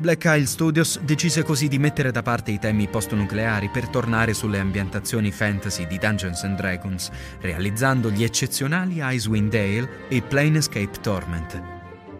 Black 0.00 0.24
Isle 0.24 0.46
Studios 0.46 0.98
decise 1.00 1.42
così 1.42 1.68
di 1.68 1.78
mettere 1.78 2.10
da 2.10 2.22
parte 2.22 2.52
i 2.52 2.58
temi 2.58 2.88
post-nucleari 2.88 3.68
per 3.68 3.88
tornare 3.88 4.32
sulle 4.32 4.58
ambientazioni 4.58 5.30
fantasy 5.30 5.86
di 5.86 5.98
Dungeons 5.98 6.42
and 6.42 6.56
Dragons, 6.56 7.10
realizzando 7.40 8.10
gli 8.10 8.24
eccezionali 8.24 9.00
Icewind 9.02 9.50
Dale 9.50 10.08
e 10.08 10.22
Planescape 10.22 11.00
Torment. 11.02 11.62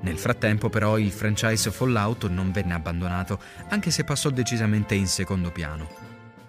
Nel 0.02 0.18
frattempo 0.18 0.68
però 0.68 0.98
il 0.98 1.10
franchise 1.10 1.70
Fallout 1.70 2.28
non 2.28 2.52
venne 2.52 2.74
abbandonato, 2.74 3.40
anche 3.70 3.90
se 3.90 4.04
passò 4.04 4.28
decisamente 4.28 4.94
in 4.94 5.06
secondo 5.06 5.50
piano. 5.50 5.88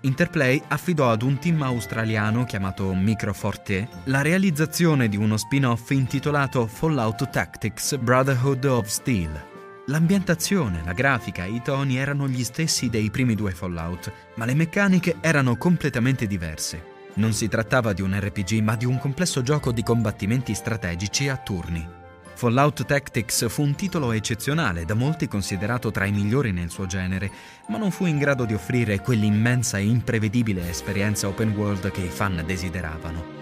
Interplay 0.01 0.61
affidò 0.67 1.11
ad 1.11 1.21
un 1.21 1.39
team 1.39 1.61
australiano 1.61 2.43
chiamato 2.43 2.93
Microforte 2.93 3.87
la 4.05 4.21
realizzazione 4.21 5.07
di 5.07 5.15
uno 5.15 5.37
spin-off 5.37 5.91
intitolato 5.91 6.67
Fallout 6.67 7.29
Tactics 7.29 7.95
Brotherhood 7.95 8.65
of 8.65 8.87
Steel. 8.87 9.50
L'ambientazione, 9.91 10.83
la 10.85 10.93
grafica 10.93 11.43
e 11.43 11.51
i 11.51 11.61
toni 11.61 11.97
erano 11.97 12.25
gli 12.25 12.45
stessi 12.45 12.89
dei 12.89 13.11
primi 13.11 13.35
due 13.35 13.51
Fallout, 13.51 14.09
ma 14.35 14.45
le 14.45 14.53
meccaniche 14.53 15.17
erano 15.19 15.57
completamente 15.57 16.27
diverse. 16.27 17.09
Non 17.15 17.33
si 17.33 17.49
trattava 17.49 17.91
di 17.91 18.01
un 18.01 18.17
RPG, 18.17 18.61
ma 18.61 18.77
di 18.77 18.85
un 18.85 18.97
complesso 18.97 19.41
gioco 19.41 19.73
di 19.73 19.83
combattimenti 19.83 20.53
strategici 20.53 21.27
a 21.27 21.35
turni. 21.35 21.85
Fallout 22.33 22.85
Tactics 22.85 23.49
fu 23.49 23.63
un 23.63 23.75
titolo 23.75 24.13
eccezionale, 24.13 24.85
da 24.85 24.93
molti 24.93 25.27
considerato 25.27 25.91
tra 25.91 26.05
i 26.05 26.13
migliori 26.13 26.53
nel 26.53 26.69
suo 26.69 26.85
genere, 26.85 27.29
ma 27.67 27.77
non 27.77 27.91
fu 27.91 28.05
in 28.05 28.17
grado 28.17 28.45
di 28.45 28.53
offrire 28.53 29.01
quell'immensa 29.01 29.77
e 29.77 29.83
imprevedibile 29.83 30.69
esperienza 30.69 31.27
open 31.27 31.51
world 31.51 31.91
che 31.91 32.01
i 32.01 32.07
fan 32.09 32.41
desideravano. 32.45 33.40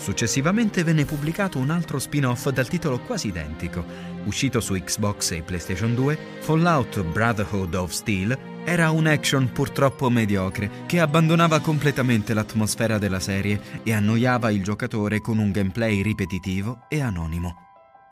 Successivamente 0.00 0.82
venne 0.82 1.04
pubblicato 1.04 1.58
un 1.58 1.68
altro 1.68 1.98
spin-off 1.98 2.48
dal 2.48 2.66
titolo 2.66 3.00
quasi 3.00 3.28
identico. 3.28 3.84
Uscito 4.24 4.58
su 4.58 4.72
Xbox 4.72 5.32
e 5.32 5.42
PlayStation 5.42 5.94
2, 5.94 6.18
Fallout 6.40 7.02
Brotherhood 7.02 7.74
of 7.74 7.90
Steel 7.90 8.36
era 8.64 8.90
un 8.90 9.06
action 9.06 9.52
purtroppo 9.52 10.08
mediocre 10.08 10.70
che 10.86 11.00
abbandonava 11.00 11.60
completamente 11.60 12.32
l'atmosfera 12.32 12.96
della 12.96 13.20
serie 13.20 13.60
e 13.82 13.92
annoiava 13.92 14.50
il 14.50 14.62
giocatore 14.62 15.20
con 15.20 15.36
un 15.36 15.50
gameplay 15.50 16.00
ripetitivo 16.00 16.86
e 16.88 17.02
anonimo. 17.02 17.54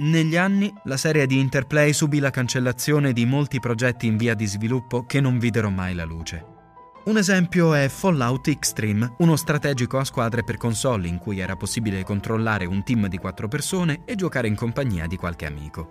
Negli 0.01 0.37
anni 0.37 0.71
la 0.85 0.99
serie 0.99 1.27
di 1.27 1.41
Interplay 1.41 1.95
subì 1.95 2.19
la 2.19 2.31
cancellazione 2.31 3.15
di 3.15 3.25
molti 3.25 3.61
progetti 3.61 4.07
in 4.07 4.19
via 4.19 4.35
di 4.35 4.47
sviluppo 4.47 5.07
che 5.07 5.23
non 5.23 5.39
videro 5.39 5.71
mai 5.71 5.95
la 5.95 6.05
luce. 6.05 6.58
Un 7.09 7.17
esempio 7.17 7.73
è 7.73 7.89
Fallout 7.89 8.49
Extreme, 8.49 9.15
uno 9.21 9.35
strategico 9.37 9.97
a 9.97 10.05
squadre 10.05 10.45
per 10.45 10.59
console 10.59 11.09
in 11.09 11.17
cui 11.17 11.39
era 11.39 11.57
possibile 11.57 12.05
controllare 12.05 12.67
un 12.67 12.85
team 12.85 13.07
di 13.07 13.17
quattro 13.17 13.49
persone 13.49 14.03
e 14.05 14.15
giocare 14.15 14.47
in 14.47 14.55
compagnia 14.55 15.07
di 15.07 15.17
qualche 15.17 15.47
amico. 15.47 15.91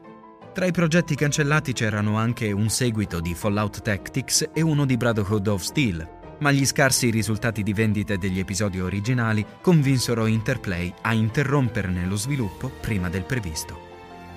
Tra 0.54 0.68
i 0.68 0.72
progetti 0.72 1.16
cancellati 1.16 1.74
c'erano 1.74 2.18
anche 2.18 2.52
un 2.52 2.70
seguito 2.70 3.20
di 3.20 3.34
Fallout 3.34 3.82
Tactics 3.82 4.52
e 4.54 4.62
uno 4.62 4.86
di 4.86 4.96
Brotherhood 4.96 5.48
of 5.48 5.64
Steel, 5.64 6.08
ma 6.38 6.52
gli 6.52 6.68
scarsi 6.68 7.10
risultati 7.10 7.64
di 7.64 7.74
vendite 7.74 8.20
degli 8.20 8.38
episodi 8.38 8.80
originali 8.80 9.44
convinsero 9.60 10.28
Interplay 10.28 10.94
a 11.02 11.14
interromperne 11.14 12.06
lo 12.06 12.16
sviluppo 12.16 12.70
prima 12.80 13.10
del 13.10 13.24
previsto. 13.24 13.76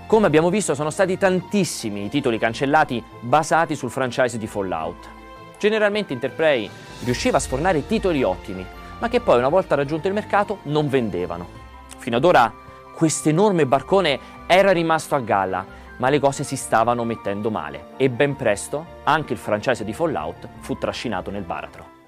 Come 0.07 0.27
abbiamo 0.27 0.49
visto 0.49 0.75
sono 0.75 0.89
stati 0.89 1.19
tantissimi 1.19 2.07
i 2.07 2.09
titoli 2.09 2.39
cancellati 2.39 3.05
basati 3.21 3.77
sul 3.77 3.91
franchise 3.91 4.39
di 4.39 4.47
Fallout. 4.47 5.20
Generalmente 5.61 6.15
Interplay 6.15 6.71
riusciva 7.05 7.37
a 7.37 7.41
sfornare 7.41 7.87
titoli 7.87 8.23
ottimi, 8.23 8.65
ma 8.99 9.09
che 9.11 9.21
poi 9.21 9.37
una 9.37 9.51
volta 9.51 9.75
raggiunto 9.75 10.09
il 10.09 10.15
mercato 10.15 10.61
non 10.65 10.89
vendevano. 10.89 11.47
Fino 11.99 12.17
ad 12.17 12.25
ora 12.25 12.51
questo 12.95 13.29
enorme 13.29 13.67
barcone 13.67 14.19
era 14.47 14.73
rimasto 14.73 15.15
a 15.15 15.21
galla, 15.21 15.65
ma 15.99 16.09
le 16.09 16.19
cose 16.19 16.45
si 16.45 16.57
stavano 16.57 17.05
mettendo 17.05 17.51
male 17.51 17.89
e 17.99 18.09
ben 18.09 18.37
presto 18.37 18.87
anche 19.05 19.35
il 19.35 19.39
franchise 19.39 19.85
di 19.85 19.93
Fallout 19.93 20.49
fu 20.61 20.79
trascinato 20.79 21.31
nel 21.31 21.43
baratro. 21.43 21.99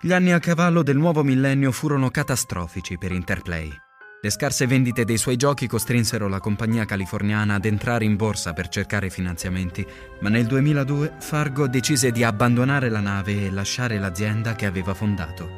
Gli 0.00 0.12
anni 0.12 0.32
a 0.32 0.38
cavallo 0.38 0.84
del 0.84 0.96
nuovo 0.96 1.24
millennio 1.24 1.72
furono 1.72 2.10
catastrofici 2.10 2.96
per 2.96 3.10
Interplay. 3.10 3.70
Le 4.22 4.28
scarse 4.28 4.66
vendite 4.66 5.06
dei 5.06 5.16
suoi 5.16 5.36
giochi 5.36 5.66
costrinsero 5.66 6.28
la 6.28 6.40
compagnia 6.40 6.84
californiana 6.84 7.54
ad 7.54 7.64
entrare 7.64 8.04
in 8.04 8.16
borsa 8.16 8.52
per 8.52 8.68
cercare 8.68 9.08
finanziamenti, 9.08 9.86
ma 10.20 10.28
nel 10.28 10.44
2002 10.44 11.14
Fargo 11.20 11.66
decise 11.66 12.10
di 12.10 12.22
abbandonare 12.22 12.90
la 12.90 13.00
nave 13.00 13.46
e 13.46 13.50
lasciare 13.50 13.98
l'azienda 13.98 14.54
che 14.54 14.66
aveva 14.66 14.92
fondato. 14.92 15.48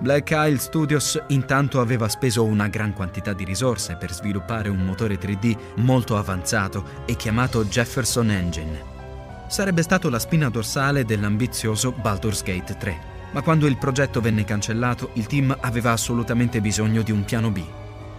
Black 0.00 0.28
Isle 0.32 0.58
Studios 0.58 1.18
intanto 1.28 1.80
aveva 1.80 2.10
speso 2.10 2.44
una 2.44 2.68
gran 2.68 2.92
quantità 2.92 3.32
di 3.32 3.44
risorse 3.44 3.96
per 3.96 4.12
sviluppare 4.12 4.68
un 4.68 4.84
motore 4.84 5.18
3D 5.18 5.56
molto 5.76 6.18
avanzato 6.18 7.04
e 7.06 7.16
chiamato 7.16 7.64
Jefferson 7.64 8.30
Engine. 8.30 8.84
Sarebbe 9.48 9.80
stato 9.80 10.10
la 10.10 10.18
spina 10.18 10.50
dorsale 10.50 11.06
dell'ambizioso 11.06 11.92
Baldur's 11.92 12.42
Gate 12.42 12.76
3 12.76 13.16
ma 13.32 13.42
quando 13.42 13.66
il 13.66 13.76
progetto 13.76 14.20
venne 14.20 14.44
cancellato, 14.44 15.10
il 15.14 15.26
team 15.26 15.56
aveva 15.60 15.92
assolutamente 15.92 16.60
bisogno 16.60 17.02
di 17.02 17.12
un 17.12 17.24
piano 17.24 17.50
B. 17.50 17.62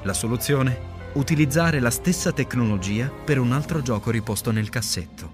La 0.04 0.14
soluzione? 0.14 0.98
Utilizzare 1.14 1.80
la 1.80 1.90
stessa 1.90 2.32
tecnologia 2.32 3.10
per 3.10 3.40
un 3.40 3.52
altro 3.52 3.82
gioco 3.82 4.12
riposto 4.12 4.52
nel 4.52 4.70
cassetto. 4.70 5.32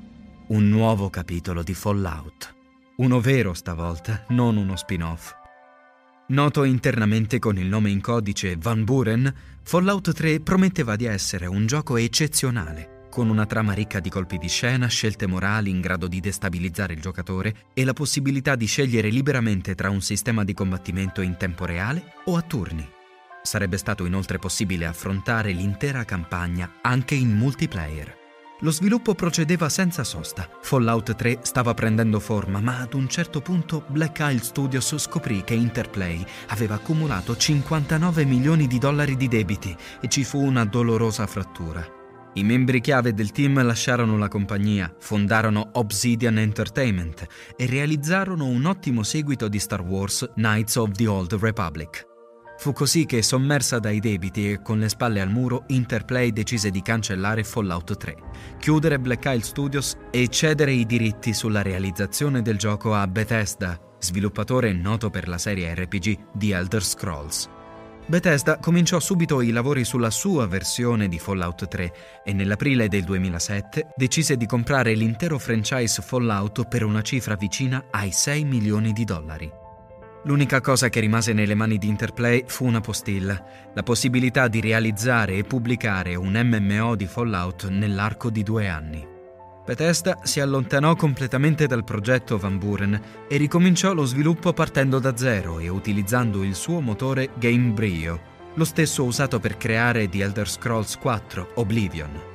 Un 0.48 0.70
nuovo 0.70 1.10
capitolo 1.10 1.64
di 1.64 1.74
Fallout. 1.74 2.54
Uno 2.98 3.20
vero 3.20 3.54
stavolta, 3.54 4.26
non 4.30 4.56
uno 4.56 4.76
spin-off. 4.76 5.34
Noto 6.28 6.64
internamente 6.64 7.40
con 7.40 7.58
il 7.58 7.68
nome 7.68 7.90
in 7.90 8.02
codice 8.02 8.56
Van 8.58 8.84
Buren, 8.84 9.32
Fallout 9.62 10.12
3 10.14 10.40
prometteva 10.40 10.96
di 10.96 11.06
essere 11.06 11.46
un 11.46 11.66
gioco 11.68 11.98
eccezionale 11.98 12.95
con 13.16 13.30
una 13.30 13.46
trama 13.46 13.72
ricca 13.72 14.02
di 14.02 14.10
colpi 14.10 14.38
di 14.38 14.50
scena, 14.50 14.88
scelte 14.88 15.26
morali 15.26 15.70
in 15.70 15.80
grado 15.80 16.06
di 16.10 16.20
destabilizzare 16.20 16.92
il 16.92 17.00
giocatore 17.00 17.68
e 17.74 17.86
la 17.86 17.94
possibilità 17.94 18.58
di 18.58 18.66
scegliere 18.66 19.08
liberamente 19.08 19.74
tra 19.74 19.90
un 19.90 20.02
sistema 20.02 20.44
di 20.44 20.54
combattimento 20.54 21.22
in 21.22 21.38
tempo 21.38 21.64
reale 21.64 22.12
o 22.26 22.36
a 22.36 22.42
turni. 22.42 22.86
Sarebbe 23.42 23.78
stato 23.78 24.04
inoltre 24.04 24.38
possibile 24.38 24.86
affrontare 24.86 25.54
l'intera 25.54 26.04
campagna 26.04 26.80
anche 26.82 27.16
in 27.16 27.34
multiplayer. 27.38 28.18
Lo 28.60 28.72
sviluppo 28.72 29.16
procedeva 29.16 29.70
senza 29.70 30.04
sosta. 30.04 30.50
Fallout 30.62 31.16
3 31.16 31.40
stava 31.44 31.74
prendendo 31.74 32.20
forma, 32.20 32.60
ma 32.60 32.82
ad 32.82 32.96
un 32.96 33.08
certo 33.08 33.40
punto 33.40 33.86
Black 33.88 34.20
Isle 34.20 34.44
Studios 34.44 34.98
scoprì 34.98 35.42
che 35.46 35.54
Interplay 35.54 36.22
aveva 36.48 36.76
accumulato 36.76 37.38
59 37.38 38.26
milioni 38.26 38.68
di 38.68 38.78
dollari 38.78 39.16
di 39.16 39.30
debiti 39.30 39.74
e 40.02 40.10
ci 40.10 40.26
fu 40.26 40.44
una 40.44 40.66
dolorosa 40.66 41.26
frattura. 41.28 42.04
I 42.38 42.44
membri 42.44 42.82
chiave 42.82 43.14
del 43.14 43.32
team 43.32 43.64
lasciarono 43.64 44.18
la 44.18 44.28
compagnia, 44.28 44.94
fondarono 45.00 45.70
Obsidian 45.74 46.38
Entertainment 46.38 47.26
e 47.56 47.66
realizzarono 47.66 48.46
un 48.46 48.66
ottimo 48.66 49.04
seguito 49.04 49.48
di 49.48 49.58
Star 49.58 49.80
Wars 49.80 50.30
Knights 50.36 50.76
of 50.76 50.92
the 50.92 51.08
Old 51.08 51.34
Republic. 51.36 52.06
Fu 52.58 52.74
così 52.74 53.06
che, 53.06 53.22
sommersa 53.22 53.80
dai 53.80 54.02
debiti 54.02 54.52
e 54.52 54.62
con 54.62 54.80
le 54.80 54.90
spalle 54.90 55.22
al 55.22 55.30
muro, 55.30 55.64
Interplay 55.68 56.34
decise 56.34 56.72
di 56.72 56.82
cancellare 56.82 57.46
Fallout 57.46 57.96
3, 57.96 58.16
chiudere 58.60 59.00
Black 59.00 59.24
Isle 59.26 59.42
Studios 59.42 59.96
e 60.12 60.28
cedere 60.28 60.74
i 60.74 60.86
diritti 60.86 61.34
sulla 61.34 61.62
realizzazione 61.62 62.42
del 62.42 62.58
gioco 62.58 62.94
a 62.94 63.08
Bethesda, 63.08 63.80
sviluppatore 63.98 64.74
noto 64.74 65.10
per 65.10 65.30
la 65.30 65.38
serie 65.38 65.74
RPG 65.74 66.34
The 66.34 66.54
Elder 66.54 66.84
Scrolls. 66.84 67.55
Bethesda 68.08 68.60
cominciò 68.60 69.00
subito 69.00 69.42
i 69.42 69.50
lavori 69.50 69.84
sulla 69.84 70.12
sua 70.12 70.46
versione 70.46 71.08
di 71.08 71.18
Fallout 71.18 71.68
3 71.68 71.94
e 72.24 72.34
nell'aprile 72.34 72.88
del 72.88 73.04
2007 73.04 73.94
decise 73.96 74.38
di 74.38 74.46
comprare 74.46 74.94
l'intero 74.94 75.40
franchise 75.40 76.04
Fallout 76.04 76.68
per 76.68 76.84
una 76.84 77.02
cifra 77.02 77.36
vicina 77.36 77.86
ai 77.90 78.12
6 78.12 78.44
milioni 78.44 78.94
di 78.94 79.06
dollari. 79.06 79.52
L'unica 80.26 80.62
cosa 80.62 80.90
che 80.90 81.00
rimase 81.00 81.34
nelle 81.34 81.56
mani 81.56 81.80
di 81.80 81.88
Interplay 81.88 82.44
fu 82.46 82.66
una 82.66 82.82
postilla, 82.82 83.44
la 83.74 83.84
possibilità 83.84 84.48
di 84.48 84.62
realizzare 84.62 85.38
e 85.38 85.44
pubblicare 85.44 86.14
un 86.14 86.34
MMO 86.34 86.96
di 86.96 87.08
Fallout 87.08 87.70
nell'arco 87.70 88.30
di 88.30 88.44
due 88.44 88.68
anni. 88.68 89.15
Bethesda 89.66 90.20
si 90.22 90.40
allontanò 90.40 90.96
completamente 90.96 91.66
dal 91.66 91.84
progetto 91.84 92.38
Van 92.38 92.60
Buren 92.60 93.02
e 93.28 93.38
ricominciò 93.38 93.94
lo 93.94 94.06
sviluppo 94.06 94.54
partendo 94.54 95.00
da 95.00 95.18
zero 95.18 95.58
e 95.58 95.70
utilizzando 95.70 96.44
il 96.44 96.54
suo 96.54 96.82
motore 96.82 97.32
Gamebryo, 97.34 98.34
lo 98.54 98.64
stesso 98.64 99.04
usato 99.04 99.40
per 99.40 99.58
creare 99.58 100.08
The 100.08 100.22
Elder 100.22 100.48
Scrolls 100.48 100.98
4 101.00 101.54
Oblivion. 101.56 102.34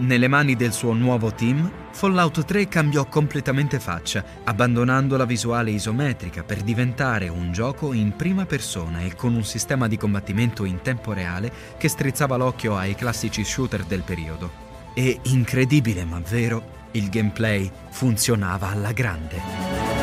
Nelle 0.00 0.28
mani 0.28 0.54
del 0.54 0.72
suo 0.72 0.92
nuovo 0.92 1.32
team, 1.32 1.70
Fallout 1.92 2.44
3 2.44 2.68
cambiò 2.68 3.06
completamente 3.06 3.80
faccia, 3.80 4.22
abbandonando 4.44 5.16
la 5.16 5.24
visuale 5.24 5.70
isometrica 5.70 6.42
per 6.42 6.60
diventare 6.60 7.28
un 7.28 7.52
gioco 7.52 7.94
in 7.94 8.14
prima 8.16 8.44
persona 8.44 9.00
e 9.00 9.14
con 9.14 9.34
un 9.34 9.44
sistema 9.44 9.88
di 9.88 9.96
combattimento 9.96 10.64
in 10.64 10.82
tempo 10.82 11.14
reale 11.14 11.50
che 11.78 11.88
strizzava 11.88 12.36
l'occhio 12.36 12.76
ai 12.76 12.94
classici 12.94 13.44
shooter 13.44 13.84
del 13.84 14.02
periodo. 14.02 14.69
E 15.02 15.18
incredibile 15.22 16.04
ma 16.04 16.20
vero, 16.20 16.88
il 16.90 17.08
gameplay 17.08 17.70
funzionava 17.88 18.68
alla 18.68 18.92
grande. 18.92 19.99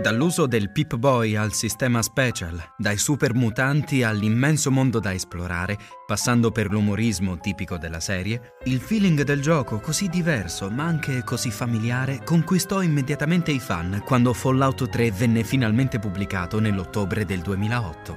Dall'uso 0.00 0.46
del 0.46 0.70
Pip-Boy 0.70 1.34
al 1.34 1.52
sistema 1.52 2.02
special, 2.02 2.74
dai 2.76 2.96
super 2.96 3.34
mutanti 3.34 4.04
all'immenso 4.04 4.70
mondo 4.70 5.00
da 5.00 5.12
esplorare, 5.12 5.76
passando 6.06 6.52
per 6.52 6.70
l'umorismo 6.70 7.38
tipico 7.38 7.78
della 7.78 7.98
serie, 7.98 8.54
il 8.66 8.78
feeling 8.78 9.22
del 9.22 9.42
gioco 9.42 9.80
così 9.80 10.08
diverso 10.08 10.70
ma 10.70 10.84
anche 10.84 11.24
così 11.24 11.50
familiare 11.50 12.22
conquistò 12.22 12.80
immediatamente 12.80 13.50
i 13.50 13.58
fan 13.58 14.02
quando 14.04 14.32
Fallout 14.32 14.88
3 14.88 15.10
venne 15.10 15.42
finalmente 15.42 15.98
pubblicato 15.98 16.60
nell'ottobre 16.60 17.24
del 17.24 17.40
2008. 17.40 18.16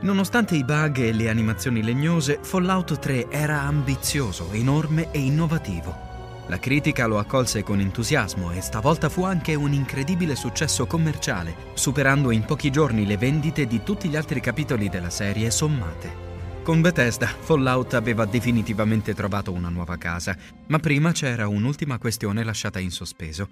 Nonostante 0.00 0.56
i 0.56 0.64
bug 0.64 0.98
e 0.98 1.12
le 1.12 1.28
animazioni 1.28 1.82
legnose, 1.82 2.38
Fallout 2.40 2.98
3 2.98 3.30
era 3.30 3.60
ambizioso, 3.60 4.52
enorme 4.52 5.10
e 5.10 5.20
innovativo. 5.20 6.13
La 6.48 6.58
critica 6.58 7.06
lo 7.06 7.18
accolse 7.18 7.62
con 7.62 7.80
entusiasmo 7.80 8.52
e 8.52 8.60
stavolta 8.60 9.08
fu 9.08 9.24
anche 9.24 9.54
un 9.54 9.72
incredibile 9.72 10.36
successo 10.36 10.86
commerciale, 10.86 11.56
superando 11.72 12.30
in 12.30 12.44
pochi 12.44 12.70
giorni 12.70 13.06
le 13.06 13.16
vendite 13.16 13.66
di 13.66 13.82
tutti 13.82 14.10
gli 14.10 14.16
altri 14.16 14.40
capitoli 14.40 14.90
della 14.90 15.08
serie 15.08 15.50
sommate. 15.50 16.32
Con 16.62 16.82
Bethesda, 16.82 17.26
Fallout 17.26 17.94
aveva 17.94 18.26
definitivamente 18.26 19.14
trovato 19.14 19.52
una 19.52 19.70
nuova 19.70 19.96
casa, 19.96 20.36
ma 20.66 20.78
prima 20.78 21.12
c'era 21.12 21.48
un'ultima 21.48 21.98
questione 21.98 22.44
lasciata 22.44 22.78
in 22.78 22.90
sospeso. 22.90 23.48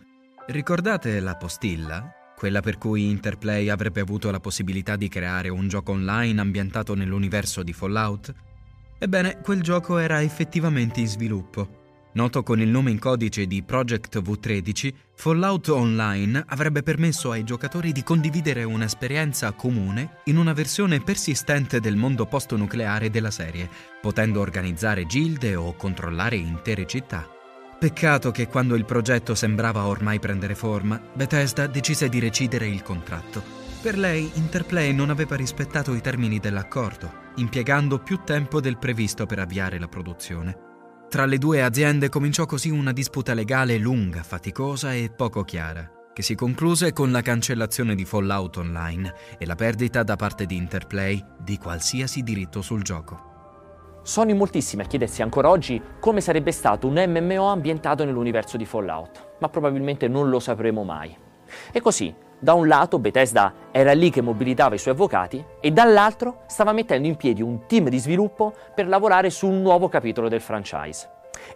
Ricordate 0.49 1.19
la 1.21 1.37
postilla? 1.37 2.13
Quella 2.37 2.61
per 2.61 2.77
cui 2.77 3.09
Interplay 3.09 3.71
avrebbe 3.71 4.01
avuto 4.01 4.31
la 4.31 4.41
possibilità 4.41 4.97
di 4.97 5.09
creare 5.09 5.49
un 5.49 5.67
gioco 5.69 5.93
online 5.93 6.41
ambientato 6.41 6.95
nell'universo 6.95 7.63
di 7.63 7.73
Fallout? 7.73 8.35
Ebbene, 8.99 9.41
quel 9.41 9.63
gioco 9.63 9.97
era 9.97 10.21
effettivamente 10.21 11.01
in 11.01 11.09
sviluppo 11.09 11.81
Noto 12.15 12.43
con 12.43 12.61
il 12.61 12.69
nome 12.69 12.91
in 12.91 12.99
codice 12.99 13.47
di 13.47 13.63
Project 13.63 14.21
V13, 14.21 14.93
Fallout 15.15 15.69
Online 15.69 16.45
avrebbe 16.47 16.83
permesso 16.83 17.31
ai 17.31 17.43
giocatori 17.43 17.91
di 17.91 18.03
condividere 18.03 18.65
un'esperienza 18.65 19.51
comune 19.53 20.19
in 20.25 20.37
una 20.37 20.53
versione 20.53 21.01
persistente 21.01 21.81
del 21.81 21.97
mondo 21.97 22.27
post-nucleare 22.27 23.09
della 23.09 23.31
serie, 23.31 23.67
potendo 23.99 24.41
organizzare 24.41 25.07
gilde 25.07 25.55
o 25.55 25.75
controllare 25.75 26.37
intere 26.37 26.87
città. 26.87 27.27
Peccato 27.79 28.31
che 28.31 28.47
quando 28.47 28.75
il 28.75 28.85
progetto 28.85 29.35
sembrava 29.35 29.87
ormai 29.87 30.21
prendere 30.21 30.55
forma, 30.55 31.01
Bethesda 31.15 31.67
decise 31.67 32.11
di 32.11 32.21
recidere 32.21 32.67
il 32.67 32.83
contratto. 32.83 33.43
Per 33.81 33.97
lei 33.97 34.31
Interplay 34.35 34.93
non 34.93 35.09
aveva 35.09 35.35
rispettato 35.35 35.95
i 35.95 36.03
termini 36.03 36.39
dell'accordo, 36.39 37.11
impiegando 37.37 37.99
più 37.99 38.21
tempo 38.23 38.61
del 38.61 38.77
previsto 38.77 39.25
per 39.25 39.39
avviare 39.39 39.79
la 39.79 39.89
produzione. 39.89 40.72
Tra 41.13 41.27
le 41.27 41.37
due 41.37 41.63
aziende 41.63 42.09
cominciò 42.09 42.47
così 42.47 42.71
una 42.71 42.91
disputa 42.91 43.35
legale 43.35 43.77
lunga, 43.77 44.23
faticosa 44.23 44.95
e 44.95 45.13
poco 45.15 45.43
chiara, 45.43 45.87
che 46.11 46.23
si 46.23 46.35
concluse 46.35 46.95
con 46.95 47.13
la 47.13 47.21
cancellazione 47.21 47.95
di 47.95 48.07
Fallout 48.07 48.57
Online 48.57 49.15
e 49.37 49.45
la 49.45 49.55
perdita 49.55 50.03
da 50.05 50.17
parte 50.17 50.47
di 50.47 50.57
Interplay 50.57 51.23
di 51.39 51.59
qualsiasi 51.59 52.23
diritto 52.23 52.63
sul 52.63 52.81
gioco. 52.81 54.01
Sono 54.03 54.31
in 54.31 54.39
moltissimi 54.39 54.85
a 54.85 54.87
chiedersi 54.87 55.21
ancora 55.21 55.51
oggi 55.51 55.79
come 56.01 56.23
sarebbe 56.23 56.51
stato 56.51 56.87
un 56.87 56.95
MMO 56.95 57.45
ambientato 57.45 58.07
nell'universo 58.07 58.57
di 58.57 58.65
Fallout, 58.65 59.35
ma 59.41 59.51
probabilmente 59.51 60.09
non 60.09 60.31
lo 60.31 60.41
sapremo 60.41 60.83
mai. 60.83 61.15
E 61.73 61.81
così, 61.83 62.15
da 62.43 62.55
un 62.55 62.67
lato 62.67 62.99
Bethesda 62.99 63.55
era 63.71 63.93
lì 63.93 64.11
che 64.11 64.21
mobilitava 64.21 64.75
i 64.75 64.79
suoi 64.79 64.95
avvocati 64.95 65.45
e 65.61 65.71
dall'altro 65.71 66.43
stava 66.49 66.73
mettendo 66.73 67.07
in 67.07 67.15
piedi 67.15 67.41
un 67.41 67.67
team 67.69 67.89
di 67.89 68.01
sviluppo 68.01 68.53
per 68.75 68.89
lavorare 68.89 69.31
su 69.31 69.47
un 69.47 69.63
nuovo 69.63 69.89
capitolo 69.89 70.29
del 70.29 70.41
franchise. 70.41 71.09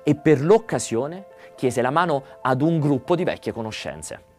E 0.04 0.14
per 0.14 0.40
l'occasione 0.40 1.26
chiese 1.56 1.82
la 1.82 1.90
mano 1.90 2.22
ad 2.40 2.62
un 2.62 2.78
gruppo 2.78 3.16
di 3.16 3.24
vecchie 3.24 3.50
conoscenze. 3.52 4.35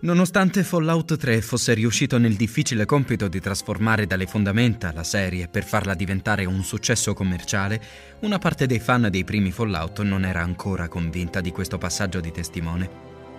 Nonostante 0.00 0.62
Fallout 0.62 1.16
3 1.16 1.40
fosse 1.40 1.74
riuscito 1.74 2.18
nel 2.18 2.34
difficile 2.34 2.84
compito 2.84 3.26
di 3.26 3.40
trasformare 3.40 4.06
dalle 4.06 4.26
fondamenta 4.26 4.92
la 4.92 5.02
serie 5.02 5.48
per 5.48 5.64
farla 5.64 5.94
diventare 5.94 6.44
un 6.44 6.62
successo 6.62 7.14
commerciale, 7.14 7.82
una 8.20 8.38
parte 8.38 8.66
dei 8.66 8.78
fan 8.78 9.08
dei 9.10 9.24
primi 9.24 9.50
Fallout 9.50 10.02
non 10.02 10.24
era 10.24 10.40
ancora 10.40 10.86
convinta 10.86 11.40
di 11.40 11.50
questo 11.50 11.78
passaggio 11.78 12.20
di 12.20 12.30
testimone. 12.30 12.88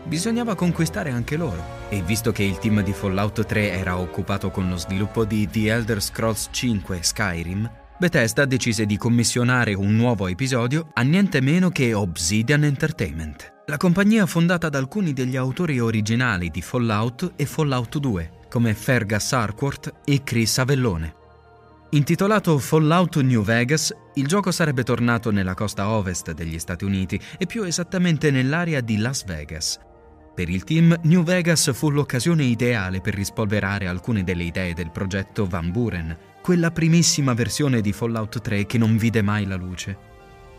Bisognava 0.03 0.55
conquistare 0.55 1.11
anche 1.11 1.37
loro, 1.37 1.63
e 1.87 2.01
visto 2.01 2.33
che 2.33 2.43
il 2.43 2.57
team 2.57 2.83
di 2.83 2.91
Fallout 2.91 3.45
3 3.45 3.71
era 3.71 3.97
occupato 3.97 4.49
con 4.49 4.67
lo 4.67 4.75
sviluppo 4.75 5.23
di 5.23 5.47
The 5.49 5.71
Elder 5.71 6.01
Scrolls 6.01 6.49
5 6.51 6.99
Skyrim, 7.01 7.71
Bethesda 7.97 8.43
decise 8.43 8.85
di 8.85 8.97
commissionare 8.97 9.73
un 9.73 9.95
nuovo 9.95 10.27
episodio 10.27 10.89
a 10.93 11.03
niente 11.03 11.39
meno 11.39 11.69
che 11.69 11.93
Obsidian 11.93 12.65
Entertainment. 12.65 13.58
La 13.69 13.77
compagnia 13.77 14.25
fondata 14.25 14.67
da 14.67 14.79
alcuni 14.79 15.13
degli 15.13 15.35
autori 15.35 15.79
originali 15.79 16.49
di 16.49 16.59
Fallout 16.59 17.33
e 17.35 17.45
Fallout 17.45 17.99
2, 17.99 18.31
come 18.49 18.73
Fergus 18.73 19.31
Harcourt 19.31 19.93
e 20.05 20.23
Chris 20.23 20.57
Avellone. 20.57 21.13
Intitolato 21.91 22.57
Fallout 22.57 23.17
New 23.17 23.43
Vegas, 23.43 23.93
il 24.15 24.25
gioco 24.25 24.49
sarebbe 24.49 24.81
tornato 24.81 25.29
nella 25.29 25.53
costa 25.53 25.87
ovest 25.89 26.31
degli 26.31 26.57
Stati 26.57 26.83
Uniti 26.83 27.21
e 27.37 27.45
più 27.45 27.61
esattamente 27.61 28.31
nell'area 28.31 28.81
di 28.81 28.97
Las 28.97 29.23
Vegas. 29.23 29.79
Per 30.33 30.49
il 30.49 30.63
team, 30.63 30.99
New 31.03 31.21
Vegas 31.21 31.71
fu 31.71 31.91
l'occasione 31.91 32.45
ideale 32.45 33.01
per 33.01 33.13
rispolverare 33.13 33.85
alcune 33.85 34.23
delle 34.23 34.45
idee 34.45 34.73
del 34.73 34.89
progetto 34.89 35.45
Van 35.45 35.69
Buren, 35.69 36.17
quella 36.41 36.71
primissima 36.71 37.35
versione 37.35 37.81
di 37.81 37.93
Fallout 37.93 38.41
3 38.41 38.65
che 38.65 38.79
non 38.79 38.97
vide 38.97 39.21
mai 39.21 39.45
la 39.45 39.57
luce. 39.57 40.08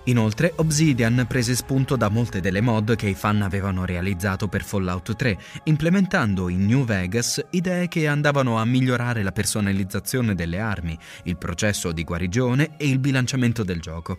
Inoltre, 0.05 0.53
Obsidian 0.57 1.27
prese 1.29 1.55
spunto 1.55 1.95
da 1.95 2.09
molte 2.09 2.41
delle 2.41 2.63
mod 2.63 2.97
che 2.97 3.09
i 3.09 3.15
fan 3.15 3.43
avevano 3.43 3.85
realizzato 3.85 4.49
per 4.49 4.65
Fallout 4.65 5.15
3, 5.15 5.39
implementando 5.65 6.49
in 6.49 6.65
New 6.65 6.85
Vegas 6.85 7.45
idee 7.51 7.87
che 7.87 8.07
andavano 8.07 8.59
a 8.59 8.65
migliorare 8.65 9.23
la 9.23 9.33
personalizzazione 9.33 10.35
delle 10.35 10.59
armi, 10.59 10.99
il 11.25 11.37
processo 11.37 11.93
di 11.93 12.03
guarigione 12.03 12.77
e 12.79 12.89
il 12.89 12.99
bilanciamento 12.99 13.63
del 13.63 13.81
gioco. 13.81 14.19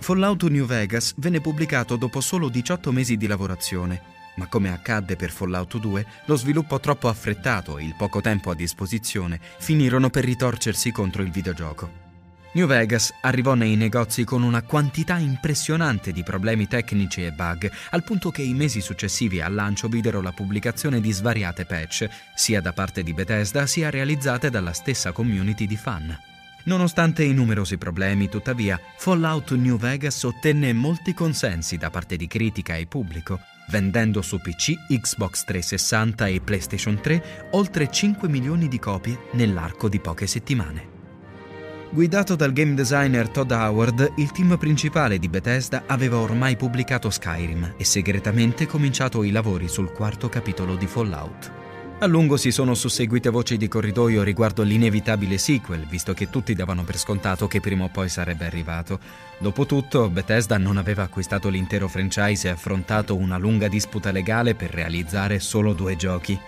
Fallout 0.00 0.44
New 0.44 0.66
Vegas 0.66 1.14
venne 1.16 1.40
pubblicato 1.40 1.96
dopo 1.96 2.20
solo 2.20 2.48
18 2.48 2.92
mesi 2.92 3.16
di 3.16 3.26
lavorazione, 3.26 4.02
ma 4.36 4.46
come 4.46 4.70
accadde 4.70 5.16
per 5.16 5.30
Fallout 5.30 5.78
2, 5.78 6.06
lo 6.26 6.36
sviluppo 6.36 6.78
troppo 6.80 7.08
affrettato 7.08 7.78
e 7.78 7.84
il 7.84 7.94
poco 7.96 8.20
tempo 8.20 8.50
a 8.50 8.54
disposizione 8.54 9.40
finirono 9.58 10.10
per 10.10 10.24
ritorcersi 10.24 10.92
contro 10.92 11.22
il 11.22 11.30
videogioco. 11.30 12.07
New 12.52 12.66
Vegas 12.66 13.12
arrivò 13.20 13.52
nei 13.52 13.76
negozi 13.76 14.24
con 14.24 14.42
una 14.42 14.62
quantità 14.62 15.18
impressionante 15.18 16.12
di 16.12 16.22
problemi 16.22 16.66
tecnici 16.66 17.22
e 17.22 17.30
bug, 17.30 17.70
al 17.90 18.02
punto 18.02 18.30
che 18.30 18.40
i 18.40 18.54
mesi 18.54 18.80
successivi 18.80 19.42
al 19.42 19.52
lancio 19.52 19.86
videro 19.88 20.22
la 20.22 20.32
pubblicazione 20.32 21.00
di 21.00 21.12
svariate 21.12 21.66
patch, 21.66 22.08
sia 22.34 22.62
da 22.62 22.72
parte 22.72 23.02
di 23.02 23.12
Bethesda 23.12 23.66
sia 23.66 23.90
realizzate 23.90 24.48
dalla 24.48 24.72
stessa 24.72 25.12
community 25.12 25.66
di 25.66 25.76
fan. 25.76 26.18
Nonostante 26.64 27.22
i 27.22 27.34
numerosi 27.34 27.76
problemi, 27.76 28.30
tuttavia, 28.30 28.80
Fallout 28.96 29.52
New 29.52 29.76
Vegas 29.76 30.22
ottenne 30.22 30.72
molti 30.72 31.12
consensi 31.12 31.76
da 31.76 31.90
parte 31.90 32.16
di 32.16 32.26
critica 32.26 32.76
e 32.76 32.86
pubblico, 32.86 33.40
vendendo 33.68 34.22
su 34.22 34.40
PC, 34.40 34.72
Xbox 34.88 35.44
360 35.44 36.26
e 36.26 36.40
PlayStation 36.40 36.98
3 37.00 37.48
oltre 37.52 37.90
5 37.90 38.26
milioni 38.28 38.68
di 38.68 38.78
copie 38.78 39.18
nell'arco 39.32 39.88
di 39.88 40.00
poche 40.00 40.26
settimane. 40.26 40.96
Guidato 41.90 42.36
dal 42.36 42.52
game 42.52 42.74
designer 42.74 43.30
Todd 43.30 43.50
Howard, 43.50 44.12
il 44.16 44.30
team 44.30 44.58
principale 44.58 45.18
di 45.18 45.26
Bethesda 45.26 45.84
aveva 45.86 46.18
ormai 46.18 46.54
pubblicato 46.54 47.08
Skyrim 47.08 47.74
e 47.78 47.84
segretamente 47.84 48.66
cominciato 48.66 49.22
i 49.22 49.30
lavori 49.30 49.68
sul 49.68 49.90
quarto 49.90 50.28
capitolo 50.28 50.76
di 50.76 50.86
Fallout. 50.86 51.50
A 52.00 52.06
lungo 52.06 52.36
si 52.36 52.50
sono 52.50 52.74
susseguite 52.74 53.30
voci 53.30 53.56
di 53.56 53.68
corridoio 53.68 54.22
riguardo 54.22 54.62
l'inevitabile 54.62 55.38
sequel, 55.38 55.86
visto 55.86 56.12
che 56.12 56.28
tutti 56.28 56.54
davano 56.54 56.84
per 56.84 56.98
scontato 56.98 57.48
che 57.48 57.60
prima 57.60 57.84
o 57.84 57.88
poi 57.88 58.10
sarebbe 58.10 58.44
arrivato. 58.44 59.00
Dopotutto, 59.38 60.10
Bethesda 60.10 60.58
non 60.58 60.76
aveva 60.76 61.04
acquistato 61.04 61.48
l'intero 61.48 61.88
franchise 61.88 62.48
e 62.48 62.50
affrontato 62.50 63.16
una 63.16 63.38
lunga 63.38 63.66
disputa 63.66 64.12
legale 64.12 64.54
per 64.54 64.70
realizzare 64.70 65.40
solo 65.40 65.72
due 65.72 65.96
giochi. 65.96 66.38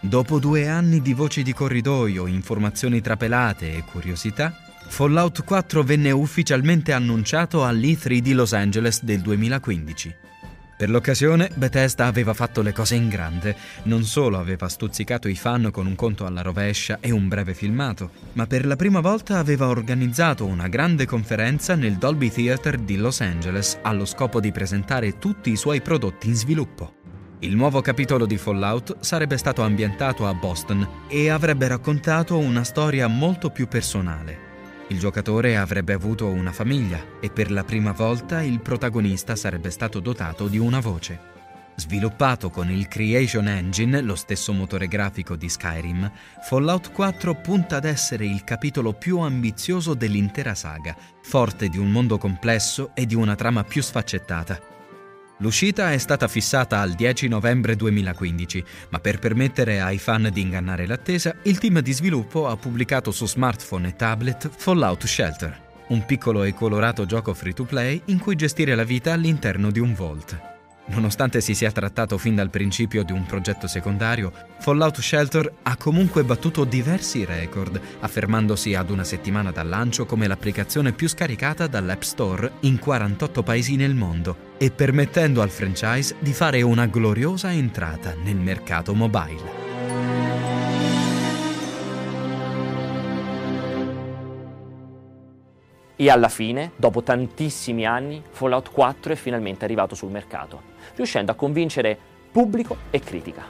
Dopo 0.00 0.38
due 0.38 0.68
anni 0.68 1.00
di 1.00 1.14
voci 1.14 1.42
di 1.42 1.54
corridoio, 1.54 2.26
informazioni 2.26 3.00
trapelate 3.00 3.74
e 3.74 3.84
curiosità, 3.84 4.54
Fallout 4.92 5.42
4 5.44 5.82
venne 5.84 6.10
ufficialmente 6.10 6.92
annunciato 6.92 7.64
all'E3 7.64 8.18
di 8.18 8.34
Los 8.34 8.52
Angeles 8.52 9.02
del 9.02 9.22
2015. 9.22 10.14
Per 10.76 10.90
l'occasione 10.90 11.50
Bethesda 11.54 12.04
aveva 12.04 12.34
fatto 12.34 12.60
le 12.60 12.72
cose 12.72 12.96
in 12.96 13.08
grande, 13.08 13.56
non 13.84 14.04
solo 14.04 14.38
aveva 14.38 14.68
stuzzicato 14.68 15.28
i 15.28 15.34
fan 15.34 15.70
con 15.72 15.86
un 15.86 15.94
conto 15.94 16.26
alla 16.26 16.42
rovescia 16.42 16.98
e 17.00 17.10
un 17.10 17.26
breve 17.26 17.54
filmato, 17.54 18.10
ma 18.34 18.46
per 18.46 18.66
la 18.66 18.76
prima 18.76 19.00
volta 19.00 19.38
aveva 19.38 19.68
organizzato 19.68 20.44
una 20.44 20.68
grande 20.68 21.06
conferenza 21.06 21.74
nel 21.74 21.96
Dolby 21.96 22.30
Theatre 22.30 22.84
di 22.84 22.98
Los 22.98 23.22
Angeles 23.22 23.78
allo 23.80 24.04
scopo 24.04 24.40
di 24.40 24.52
presentare 24.52 25.18
tutti 25.18 25.50
i 25.50 25.56
suoi 25.56 25.80
prodotti 25.80 26.28
in 26.28 26.34
sviluppo. 26.34 26.96
Il 27.38 27.56
nuovo 27.56 27.80
capitolo 27.80 28.26
di 28.26 28.36
Fallout 28.36 28.98
sarebbe 29.00 29.38
stato 29.38 29.62
ambientato 29.62 30.26
a 30.26 30.34
Boston 30.34 30.86
e 31.08 31.30
avrebbe 31.30 31.66
raccontato 31.66 32.36
una 32.36 32.62
storia 32.62 33.06
molto 33.06 33.48
più 33.48 33.66
personale. 33.66 34.51
Il 34.92 34.98
giocatore 34.98 35.56
avrebbe 35.56 35.94
avuto 35.94 36.28
una 36.28 36.52
famiglia 36.52 37.02
e 37.18 37.30
per 37.30 37.50
la 37.50 37.64
prima 37.64 37.92
volta 37.92 38.42
il 38.42 38.60
protagonista 38.60 39.34
sarebbe 39.36 39.70
stato 39.70 40.00
dotato 40.00 40.48
di 40.48 40.58
una 40.58 40.80
voce. 40.80 41.18
Sviluppato 41.76 42.50
con 42.50 42.70
il 42.70 42.88
Creation 42.88 43.48
Engine, 43.48 44.02
lo 44.02 44.14
stesso 44.14 44.52
motore 44.52 44.88
grafico 44.88 45.34
di 45.34 45.48
Skyrim, 45.48 46.12
Fallout 46.42 46.92
4 46.92 47.36
punta 47.36 47.76
ad 47.76 47.86
essere 47.86 48.26
il 48.26 48.44
capitolo 48.44 48.92
più 48.92 49.20
ambizioso 49.20 49.94
dell'intera 49.94 50.54
saga, 50.54 50.94
forte 51.22 51.70
di 51.70 51.78
un 51.78 51.90
mondo 51.90 52.18
complesso 52.18 52.90
e 52.92 53.06
di 53.06 53.14
una 53.14 53.34
trama 53.34 53.64
più 53.64 53.80
sfaccettata. 53.80 54.71
L'uscita 55.42 55.90
è 55.90 55.98
stata 55.98 56.28
fissata 56.28 56.78
al 56.78 56.92
10 56.92 57.26
novembre 57.26 57.74
2015, 57.74 58.64
ma 58.90 59.00
per 59.00 59.18
permettere 59.18 59.80
ai 59.80 59.98
fan 59.98 60.30
di 60.32 60.40
ingannare 60.40 60.86
l'attesa, 60.86 61.34
il 61.42 61.58
team 61.58 61.80
di 61.80 61.92
sviluppo 61.92 62.46
ha 62.46 62.56
pubblicato 62.56 63.10
su 63.10 63.26
smartphone 63.26 63.88
e 63.88 63.96
tablet 63.96 64.48
Fallout 64.48 65.04
Shelter, 65.04 65.60
un 65.88 66.04
piccolo 66.06 66.44
e 66.44 66.54
colorato 66.54 67.06
gioco 67.06 67.34
free 67.34 67.54
to 67.54 67.64
play 67.64 68.00
in 68.04 68.20
cui 68.20 68.36
gestire 68.36 68.76
la 68.76 68.84
vita 68.84 69.12
all'interno 69.12 69.72
di 69.72 69.80
un 69.80 69.94
vault. 69.94 70.51
Nonostante 70.92 71.40
si 71.40 71.54
sia 71.54 71.72
trattato 71.72 72.18
fin 72.18 72.34
dal 72.34 72.50
principio 72.50 73.02
di 73.02 73.12
un 73.12 73.24
progetto 73.24 73.66
secondario, 73.66 74.30
Fallout 74.60 75.00
Shelter 75.00 75.50
ha 75.62 75.76
comunque 75.76 76.22
battuto 76.22 76.64
diversi 76.64 77.24
record, 77.24 77.80
affermandosi 78.00 78.74
ad 78.74 78.90
una 78.90 79.02
settimana 79.02 79.50
dal 79.50 79.68
lancio 79.68 80.04
come 80.04 80.26
l'applicazione 80.26 80.92
più 80.92 81.08
scaricata 81.08 81.66
dall'App 81.66 82.02
Store 82.02 82.52
in 82.60 82.78
48 82.78 83.42
paesi 83.42 83.76
nel 83.76 83.94
mondo 83.94 84.50
e 84.58 84.70
permettendo 84.70 85.40
al 85.40 85.50
franchise 85.50 86.16
di 86.18 86.34
fare 86.34 86.60
una 86.60 86.86
gloriosa 86.86 87.50
entrata 87.52 88.14
nel 88.14 88.36
mercato 88.36 88.94
mobile. 88.94 89.71
E 96.02 96.10
alla 96.10 96.28
fine, 96.28 96.72
dopo 96.74 97.04
tantissimi 97.04 97.86
anni, 97.86 98.20
Fallout 98.28 98.72
4 98.72 99.12
è 99.12 99.14
finalmente 99.14 99.64
arrivato 99.64 99.94
sul 99.94 100.10
mercato 100.10 100.62
riuscendo 100.96 101.30
a 101.30 101.36
convincere 101.36 101.96
pubblico 102.32 102.76
e 102.90 102.98
critica. 102.98 103.44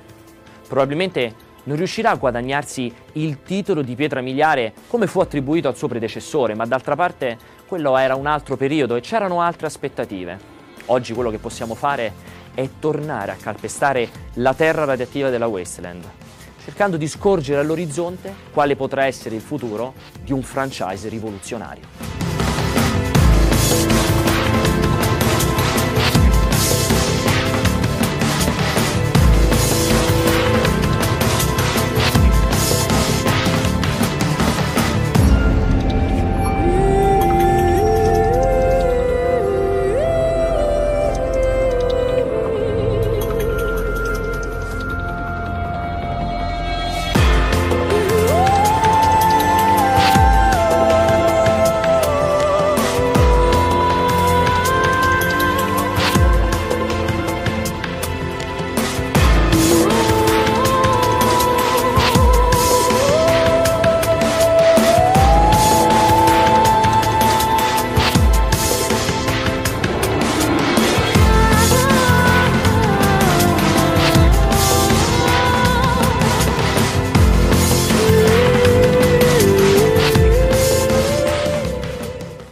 Probabilmente 0.69 1.35
non 1.63 1.79
riuscirà 1.79 2.11
a 2.11 2.17
guadagnarsi 2.17 2.93
il 3.13 3.43
titolo 3.43 3.81
di 3.81 3.95
pietra 3.95 4.21
miliare 4.21 4.75
come 4.89 5.07
fu 5.07 5.21
attribuito 5.21 5.67
al 5.67 5.79
suo 5.79 5.89
predecessore, 5.89 6.55
ma 6.55 6.67
d'altra 6.67 6.95
parte 6.95 7.39
quello 7.67 7.97
era 7.97 8.17
un 8.17 8.27
altro 8.27 8.59
periodo 8.59 8.97
e 8.97 9.01
c'erano 9.01 9.41
altre 9.41 9.69
aspettative. 9.69 10.39
Oggi 10.87 11.15
quello 11.15 11.31
che 11.31 11.39
possiamo 11.39 11.75
fare 11.75 12.13
è 12.53 12.69
tornare 12.79 13.31
a 13.33 13.37
calpestare 13.37 14.11
la 14.35 14.53
terra 14.53 14.85
radioattiva 14.85 15.31
della 15.31 15.47
Wasteland, 15.47 16.05
cercando 16.63 16.99
di 16.99 17.09
scorgere 17.09 17.61
all'orizzonte 17.61 18.35
quale 18.53 18.77
potrà 18.77 19.07
essere 19.07 19.37
il 19.37 19.41
futuro 19.41 19.95
di 20.23 20.33
un 20.33 20.43
franchise 20.43 21.09
rivoluzionario. 21.09 22.22